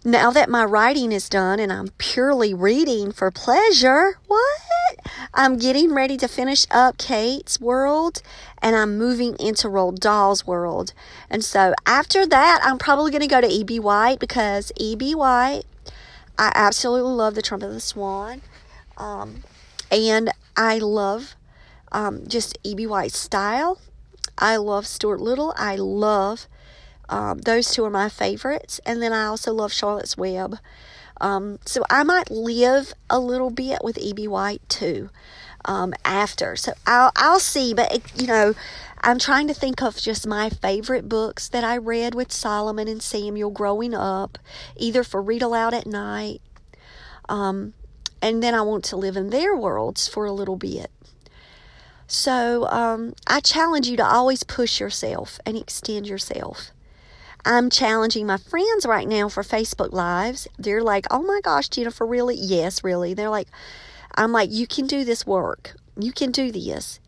now 0.06 0.32
that 0.32 0.50
my 0.50 0.64
writing 0.64 1.12
is 1.12 1.28
done 1.28 1.60
and 1.60 1.72
I'm 1.72 1.90
purely 1.98 2.54
reading 2.54 3.12
for 3.12 3.30
pleasure, 3.32 4.18
what? 4.28 4.62
I'm 5.34 5.58
getting 5.58 5.94
ready 5.94 6.18
to 6.18 6.28
finish 6.28 6.66
up 6.72 6.98
Kate's 6.98 7.60
world 7.60 8.22
and 8.62 8.76
I'm 8.76 8.98
moving 8.98 9.36
into 9.40 9.68
Roald 9.68 10.00
Dahl's 10.00 10.46
world. 10.46 10.94
And 11.30 11.44
so 11.44 11.74
after 11.86 12.26
that, 12.26 12.60
I'm 12.64 12.78
probably 12.78 13.12
going 13.12 13.22
to 13.22 13.28
go 13.28 13.42
to 13.42 13.48
E.B. 13.48 13.80
White 13.80 14.20
because 14.20 14.72
E.B. 14.78 15.16
White, 15.16 15.64
I 16.38 16.52
absolutely 16.56 17.12
love 17.12 17.36
The 17.36 17.42
Trumpet 17.42 17.68
of 17.68 17.74
the 17.74 17.80
Swan. 17.80 18.42
Um, 18.98 19.44
and 19.92 20.32
I 20.56 20.78
love 20.78 21.36
um, 21.92 22.28
just 22.28 22.58
E.B. 22.64 22.88
White's 22.88 23.18
style. 23.18 23.80
I 24.38 24.58
love 24.58 24.88
Stuart 24.88 25.20
Little. 25.20 25.54
I 25.58 25.76
love 25.76 26.48
um, 27.10 27.40
those 27.40 27.72
two 27.72 27.84
are 27.86 27.90
my 27.90 28.08
favorites. 28.08 28.80
And 28.86 29.02
then 29.02 29.14
I 29.14 29.26
also 29.26 29.54
love 29.54 29.74
Charlotte's 29.74 30.18
Web. 30.18 30.60
Um, 31.22 31.60
so 31.66 31.84
I 31.90 32.04
might 32.04 32.32
live 32.32 32.94
a 33.10 33.20
little 33.20 33.50
bit 33.50 33.80
with 33.84 33.98
E.B. 33.98 34.28
White 34.28 34.62
too 34.70 35.10
um, 35.66 35.94
after. 36.06 36.56
So 36.56 36.74
I'll, 36.86 37.12
I'll 37.16 37.40
see. 37.40 37.74
But, 37.74 37.94
it, 37.94 38.22
you 38.22 38.28
know, 38.28 38.54
I'm 39.02 39.20
trying 39.20 39.48
to 39.48 39.54
think 39.54 39.82
of 39.82 39.98
just 39.98 40.28
my 40.28 40.50
favorite 40.50 41.08
books 41.08 41.48
that 41.50 41.64
I 41.64 41.78
read 41.78 42.16
with 42.16 42.32
Solomon 42.32 42.88
and 42.88 43.02
Samuel 43.02 43.52
growing 43.52 43.94
up, 43.94 44.38
either 44.76 45.04
for 45.04 45.22
read 45.22 45.42
aloud 45.42 45.74
at 45.74 45.86
night. 45.86 46.42
Um, 47.28 47.74
and 48.22 48.44
then 48.44 48.54
I 48.54 48.62
want 48.62 48.84
to 48.86 48.98
live 48.98 49.16
in 49.16 49.30
their 49.30 49.56
worlds 49.56 50.08
for 50.08 50.26
a 50.26 50.32
little 50.32 50.58
bit. 50.58 50.92
So 52.08 52.68
um, 52.70 53.14
I 53.28 53.40
challenge 53.40 53.88
you 53.88 53.96
to 53.98 54.06
always 54.06 54.44
push 54.44 54.80
yourself 54.80 55.40
and 55.46 55.56
extend 55.56 56.08
yourself. 56.08 56.72
I'm 57.46 57.70
challenging 57.70 58.28
my 58.28 58.38
friends 58.38 58.86
right 58.86 59.08
now 59.08 59.30
for 59.30 59.44
Facebook 59.44 59.94
Lives. 59.94 60.48
They're 60.58 60.84
like, 60.84 61.06
oh 61.10 61.24
my 61.24 61.40
gosh, 61.42 61.70
Jennifer, 61.70 62.06
really? 62.06 62.36
Yes, 62.36 62.84
really. 62.84 63.14
They're 63.14 63.30
like, 63.30 63.48
I'm 64.16 64.32
like, 64.32 64.52
you 64.52 64.68
can 64.68 64.88
do 64.88 65.06
this 65.06 65.26
work. 65.26 65.76
You 65.98 66.12
can 66.12 66.32
do 66.32 66.52
this. 66.52 67.00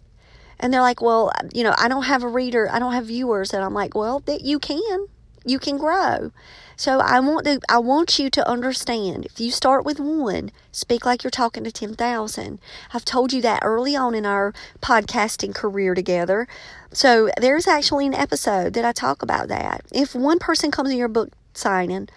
And 0.60 0.74
they're 0.74 0.82
like, 0.82 1.02
well, 1.02 1.32
you 1.54 1.64
know, 1.64 1.76
I 1.78 1.88
don't 1.88 2.04
have 2.04 2.24
a 2.24 2.28
reader, 2.28 2.70
I 2.72 2.80
don't 2.80 2.94
have 2.94 3.08
viewers. 3.08 3.54
And 3.54 3.64
I'm 3.64 3.74
like, 3.74 3.96
well, 3.96 4.20
that 4.22 4.42
you 4.42 4.60
can. 4.60 5.08
You 5.44 5.60
can 5.60 5.78
grow. 5.78 6.32
So 6.76 7.00
I 7.00 7.20
want 7.20 7.46
to 7.46 7.60
I 7.70 7.80
want 7.80 8.18
you 8.18 8.30
to 8.32 8.48
understand 8.48 9.26
if 9.26 9.40
you 9.40 9.52
start 9.52 9.86
with 9.86 10.00
one, 10.00 10.52
speak 10.72 11.06
like 11.06 11.24
you're 11.24 11.32
talking 11.32 11.64
to 11.64 11.72
10,000. 11.72 12.60
I've 12.94 13.06
told 13.06 13.34
you 13.34 13.42
that 13.44 13.64
early 13.64 13.96
on 13.96 14.16
in 14.16 14.26
our 14.26 14.54
podcasting 14.82 15.54
career 15.54 15.94
together. 15.94 16.48
So 16.92 17.30
there's 17.40 17.68
actually 17.68 18.08
an 18.08 18.16
episode 18.16 18.74
that 18.74 18.86
I 18.86 18.92
talk 18.92 19.22
about 19.22 19.48
that. 19.48 19.86
If 19.92 20.16
one 20.16 20.40
person 20.40 20.72
comes 20.72 20.90
to 20.90 20.96
your 20.96 21.08
book 21.08 21.30
signing, 21.54 22.10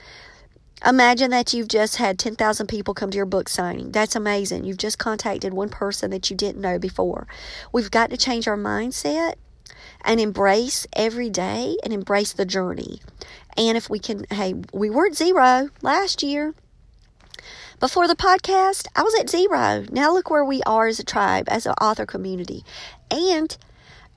imagine 0.85 1.31
that 1.31 1.53
you've 1.53 1.69
just 1.69 1.97
had 1.97 2.19
10,000 2.19 2.67
people 2.67 2.95
come 2.95 3.11
to 3.11 3.17
your 3.17 3.27
book 3.27 3.49
signing. 3.49 3.93
That's 3.93 4.17
amazing. 4.17 4.65
You've 4.65 4.79
just 4.79 4.99
contacted 4.99 5.53
one 5.53 5.69
person 5.69 6.11
that 6.11 6.31
you 6.31 6.37
didn't 6.37 6.61
know 6.61 6.79
before. 6.79 7.27
We've 7.73 7.91
got 7.91 8.11
to 8.11 8.17
change 8.17 8.49
our 8.49 8.57
mindset 8.57 9.35
and 10.05 10.21
embrace 10.21 10.87
every 10.95 11.31
day 11.31 11.77
and 11.83 11.93
embrace 11.93 12.33
the 12.33 12.45
journey. 12.45 13.01
And 13.57 13.77
if 13.77 13.89
we 13.89 13.99
can, 13.99 14.27
hey, 14.31 14.55
we 14.73 14.91
were 14.91 15.07
at 15.07 15.15
zero 15.15 15.71
last 15.83 16.23
year. 16.23 16.55
Before 17.81 18.07
the 18.07 18.17
podcast, 18.17 18.87
I 18.95 19.03
was 19.03 19.15
at 19.19 19.29
zero. 19.29 19.85
Now 19.91 20.13
look 20.13 20.31
where 20.31 20.45
we 20.45 20.63
are 20.63 20.87
as 20.87 20.99
a 20.99 21.05
tribe, 21.05 21.47
as 21.49 21.67
an 21.67 21.75
author 21.81 22.07
community. 22.07 22.65
And 23.11 23.57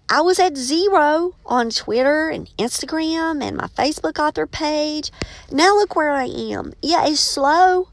I 0.09 0.21
was 0.21 0.39
at 0.39 0.55
zero 0.55 1.35
on 1.45 1.69
Twitter 1.69 2.29
and 2.29 2.49
Instagram 2.57 3.43
and 3.43 3.57
my 3.57 3.67
Facebook 3.67 4.19
author 4.19 4.47
page. 4.47 5.11
Now 5.51 5.75
look 5.75 5.95
where 5.95 6.11
I 6.11 6.25
am. 6.25 6.73
Yeah, 6.81 7.05
it's 7.07 7.19
slow. 7.19 7.89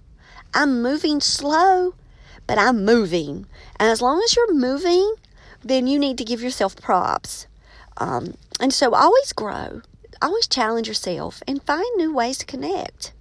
I'm 0.52 0.80
moving 0.80 1.20
slow, 1.20 1.94
but 2.46 2.58
I'm 2.58 2.84
moving. 2.84 3.46
And 3.80 3.90
as 3.90 4.00
long 4.00 4.22
as 4.22 4.36
you're 4.36 4.54
moving, 4.54 5.14
then 5.64 5.88
you 5.88 5.98
need 5.98 6.18
to 6.18 6.24
give 6.24 6.40
yourself 6.40 6.76
props. 6.76 7.48
Um, 7.96 8.34
and 8.60 8.72
so 8.72 8.94
always 8.94 9.32
grow, 9.32 9.82
always 10.20 10.46
challenge 10.46 10.88
yourself 10.88 11.42
and 11.46 11.62
find 11.62 11.86
new 11.96 12.14
ways 12.14 12.38
to 12.38 12.46
connect. 12.46 13.12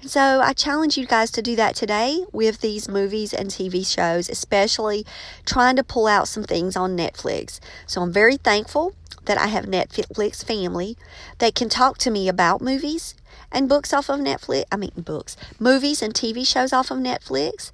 And 0.00 0.10
so 0.10 0.40
I 0.40 0.54
challenge 0.54 0.96
you 0.96 1.06
guys 1.06 1.30
to 1.32 1.42
do 1.42 1.54
that 1.56 1.74
today 1.74 2.24
with 2.32 2.62
these 2.62 2.88
movies 2.88 3.34
and 3.34 3.50
TV 3.50 3.86
shows, 3.86 4.30
especially 4.30 5.04
trying 5.44 5.76
to 5.76 5.84
pull 5.84 6.06
out 6.06 6.26
some 6.26 6.44
things 6.44 6.74
on 6.74 6.96
Netflix. 6.96 7.60
So 7.86 8.00
I'm 8.00 8.12
very 8.12 8.38
thankful 8.38 8.94
that 9.26 9.38
I 9.38 9.48
have 9.48 9.66
Netflix 9.66 10.42
family 10.42 10.96
that 11.38 11.54
can 11.54 11.68
talk 11.68 11.98
to 11.98 12.10
me 12.10 12.28
about 12.28 12.62
movies 12.62 13.14
and 13.52 13.68
books 13.68 13.92
off 13.92 14.08
of 14.08 14.20
Netflix. 14.20 14.64
I 14.72 14.76
mean, 14.76 14.92
books, 14.96 15.36
movies 15.58 16.00
and 16.00 16.14
TV 16.14 16.46
shows 16.46 16.72
off 16.72 16.90
of 16.90 16.98
Netflix 16.98 17.70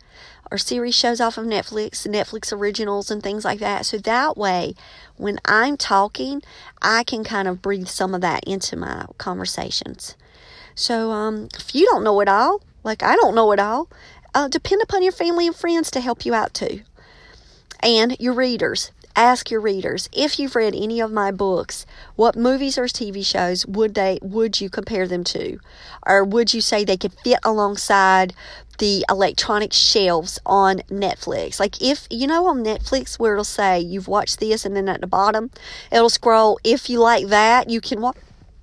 or 0.51 0.59
series 0.59 0.95
shows 0.95 1.21
off 1.21 1.39
of 1.39 1.47
Netflix, 1.47 2.07
Netflix 2.07 2.53
originals, 2.53 3.11
and 3.11 3.23
things 3.23 3.45
like 3.45 3.59
that. 3.61 3.87
So 3.87 3.99
that 3.99 4.37
way, 4.37 4.75
when 5.17 5.39
I'm 5.45 5.77
talking, 5.77 6.43
I 6.81 7.05
can 7.05 7.25
kind 7.25 7.49
of 7.49 7.63
breathe 7.63 7.89
some 7.89 8.15
of 8.15 8.21
that 8.21 8.45
into 8.45 8.77
my 8.77 9.07
conversations. 9.19 10.17
So 10.75 11.11
um, 11.11 11.49
if 11.59 11.75
you 11.75 11.87
don't 11.87 12.05
know 12.05 12.21
it 12.21 12.29
all, 12.29 12.63
like 12.85 13.03
I 13.03 13.17
don't 13.17 13.35
know 13.35 13.51
it 13.53 13.59
all, 13.59 13.89
uh, 14.35 14.49
depend 14.49 14.83
upon 14.83 15.03
your 15.03 15.13
family 15.13 15.47
and 15.47 15.57
friends 15.57 15.91
to 15.93 16.01
help 16.01 16.27
you 16.27 16.35
out 16.35 16.55
too. 16.55 16.83
And 17.83 18.19
your 18.21 18.35
readers. 18.35 18.93
Ask 19.17 19.51
your 19.51 19.63
readers 19.63 20.11
if 20.13 20.39
you've 20.39 20.55
read 20.55 20.75
any 20.75 21.01
of 21.01 21.11
my 21.11 21.31
books, 21.31 21.87
what 22.17 22.37
movies 22.37 22.77
or 22.77 22.85
TV 22.85 23.25
shows 23.25 23.65
would 23.65 23.95
they 23.95 24.19
would 24.21 24.61
you 24.61 24.69
compare 24.69 25.09
them 25.09 25.25
to? 25.25 25.59
Or 26.07 26.23
would 26.23 26.53
you 26.53 26.61
say 26.61 26.85
they 26.85 26.99
could 26.99 27.15
fit 27.25 27.39
alongside 27.43 28.35
the 28.79 29.05
electronic 29.09 29.73
shelves 29.73 30.39
on 30.47 30.79
Netflix. 30.91 31.59
Like 31.61 31.81
if 31.83 32.07
you 32.11 32.27
know 32.27 32.47
on 32.47 32.65
Netflix 32.65 33.19
where 33.19 33.33
it'll 33.33 33.45
say 33.45 33.81
you've 33.81 34.09
watched 34.09 34.41
this 34.41 34.65
and 34.65 34.77
then 34.77 34.89
at 34.89 35.01
the 35.01 35.07
bottom 35.07 35.51
it'll 35.91 36.11
scroll 36.11 36.59
if 36.65 36.91
you 36.91 37.01
like 37.01 37.27
that 37.29 37.71
you 37.71 37.81
can 37.81 38.01
watch 38.01 38.17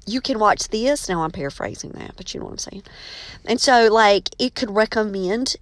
you 0.06 0.20
can 0.20 0.38
watch 0.38 0.68
this. 0.68 1.08
Now 1.08 1.24
I'm 1.24 1.32
paraphrasing 1.32 1.92
that, 1.92 2.16
but 2.18 2.34
you 2.34 2.40
know 2.40 2.48
what 2.48 2.54
I'm 2.54 2.58
saying. 2.58 2.84
And 3.46 3.62
so 3.62 3.88
like 3.92 4.30
it 4.38 4.56
could 4.56 4.70
recommend 4.70 5.56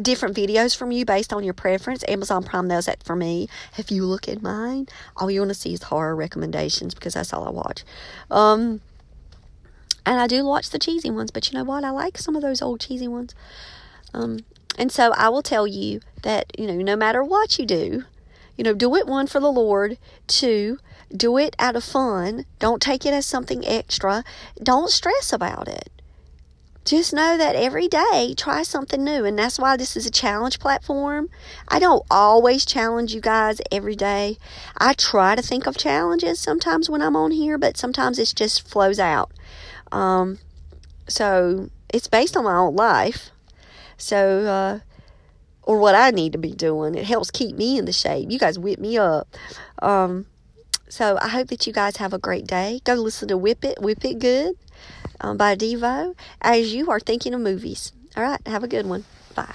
different 0.00 0.36
videos 0.36 0.74
from 0.74 0.90
you 0.90 1.04
based 1.04 1.32
on 1.32 1.44
your 1.44 1.54
preference. 1.54 2.04
Amazon 2.08 2.42
Prime 2.42 2.68
does 2.68 2.86
that 2.86 3.02
for 3.02 3.14
me. 3.14 3.48
If 3.76 3.90
you 3.90 4.04
look 4.04 4.28
at 4.28 4.42
mine, 4.42 4.88
all 5.16 5.30
you 5.30 5.40
want 5.40 5.50
to 5.50 5.54
see 5.54 5.74
is 5.74 5.82
horror 5.84 6.16
recommendations 6.16 6.94
because 6.94 7.14
that's 7.14 7.32
all 7.32 7.46
I 7.46 7.50
watch. 7.50 7.84
Um, 8.30 8.80
and 10.04 10.20
I 10.20 10.26
do 10.26 10.44
watch 10.44 10.70
the 10.70 10.78
cheesy 10.78 11.10
ones, 11.10 11.30
but 11.30 11.50
you 11.50 11.58
know 11.58 11.64
what? 11.64 11.84
I 11.84 11.90
like 11.90 12.18
some 12.18 12.36
of 12.36 12.42
those 12.42 12.62
old 12.62 12.80
cheesy 12.80 13.08
ones. 13.08 13.34
Um, 14.12 14.40
and 14.78 14.90
so 14.90 15.12
I 15.16 15.28
will 15.28 15.42
tell 15.42 15.66
you 15.66 16.00
that, 16.22 16.58
you 16.58 16.66
know, 16.66 16.74
no 16.74 16.96
matter 16.96 17.22
what 17.22 17.58
you 17.58 17.66
do, 17.66 18.04
you 18.56 18.64
know, 18.64 18.74
do 18.74 18.94
it 18.96 19.06
one 19.06 19.26
for 19.26 19.40
the 19.40 19.52
Lord, 19.52 19.98
two, 20.26 20.78
do 21.14 21.38
it 21.38 21.54
out 21.58 21.76
of 21.76 21.84
fun. 21.84 22.46
Don't 22.58 22.82
take 22.82 23.06
it 23.06 23.14
as 23.14 23.26
something 23.26 23.66
extra. 23.66 24.24
Don't 24.62 24.90
stress 24.90 25.32
about 25.32 25.68
it 25.68 25.88
just 26.84 27.12
know 27.12 27.38
that 27.38 27.54
every 27.54 27.86
day 27.86 28.34
try 28.36 28.62
something 28.62 29.04
new 29.04 29.24
and 29.24 29.38
that's 29.38 29.58
why 29.58 29.76
this 29.76 29.96
is 29.96 30.04
a 30.04 30.10
challenge 30.10 30.58
platform 30.58 31.28
i 31.68 31.78
don't 31.78 32.04
always 32.10 32.64
challenge 32.64 33.14
you 33.14 33.20
guys 33.20 33.60
every 33.70 33.94
day 33.94 34.36
i 34.78 34.92
try 34.92 35.36
to 35.36 35.42
think 35.42 35.66
of 35.66 35.76
challenges 35.76 36.40
sometimes 36.40 36.90
when 36.90 37.00
i'm 37.00 37.14
on 37.14 37.30
here 37.30 37.56
but 37.56 37.76
sometimes 37.76 38.18
it 38.18 38.32
just 38.34 38.66
flows 38.66 38.98
out 38.98 39.30
um, 39.92 40.38
so 41.08 41.70
it's 41.92 42.08
based 42.08 42.36
on 42.36 42.44
my 42.44 42.56
own 42.56 42.74
life 42.74 43.30
so 43.96 44.40
uh, 44.40 44.78
or 45.62 45.78
what 45.78 45.94
i 45.94 46.10
need 46.10 46.32
to 46.32 46.38
be 46.38 46.52
doing 46.52 46.94
it 46.94 47.04
helps 47.04 47.30
keep 47.30 47.56
me 47.56 47.78
in 47.78 47.84
the 47.84 47.92
shape 47.92 48.30
you 48.30 48.38
guys 48.38 48.58
whip 48.58 48.78
me 48.78 48.98
up 48.98 49.28
um, 49.80 50.26
so 50.88 51.18
i 51.22 51.28
hope 51.28 51.48
that 51.48 51.66
you 51.66 51.72
guys 51.72 51.96
have 51.98 52.12
a 52.12 52.18
great 52.18 52.46
day 52.46 52.80
go 52.84 52.94
listen 52.94 53.28
to 53.28 53.38
whip 53.38 53.64
it 53.64 53.80
whip 53.80 54.04
it 54.04 54.18
good 54.18 54.56
um, 55.22 55.36
by 55.36 55.54
Devo 55.54 56.14
as 56.40 56.74
you 56.74 56.90
are 56.90 57.00
thinking 57.00 57.32
of 57.34 57.40
movies. 57.40 57.92
All 58.16 58.22
right, 58.22 58.40
have 58.46 58.64
a 58.64 58.68
good 58.68 58.86
one. 58.86 59.04
Bye. 59.34 59.54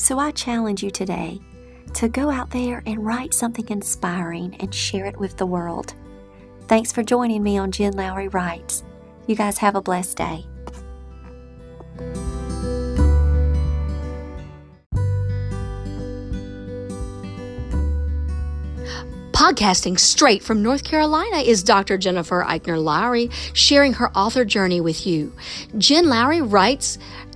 So 0.00 0.18
I 0.18 0.30
challenge 0.30 0.82
you 0.82 0.90
today 0.90 1.38
to 1.92 2.08
go 2.08 2.30
out 2.30 2.48
there 2.48 2.82
and 2.86 3.04
write 3.04 3.34
something 3.34 3.68
inspiring 3.68 4.56
and 4.58 4.74
share 4.74 5.04
it 5.04 5.20
with 5.20 5.36
the 5.36 5.44
world. 5.44 5.92
Thanks 6.68 6.90
for 6.90 7.02
joining 7.02 7.42
me 7.42 7.58
on 7.58 7.70
Jen 7.70 7.92
Lowry 7.92 8.28
Writes. 8.28 8.82
You 9.26 9.36
guys 9.36 9.58
have 9.58 9.74
a 9.74 9.82
blessed 9.82 10.16
day. 10.16 10.46
Podcasting 19.32 19.98
straight 19.98 20.42
from 20.42 20.62
North 20.62 20.84
Carolina 20.84 21.38
is 21.38 21.62
Dr. 21.62 21.98
Jennifer 21.98 22.44
Eichner 22.44 22.82
Lowry 22.82 23.30
sharing 23.52 23.94
her 23.94 24.10
author 24.12 24.44
journey 24.44 24.80
with 24.80 25.06
you. 25.06 25.32
Jen 25.76 26.08
Lowry 26.08 26.40
writes 26.40 26.98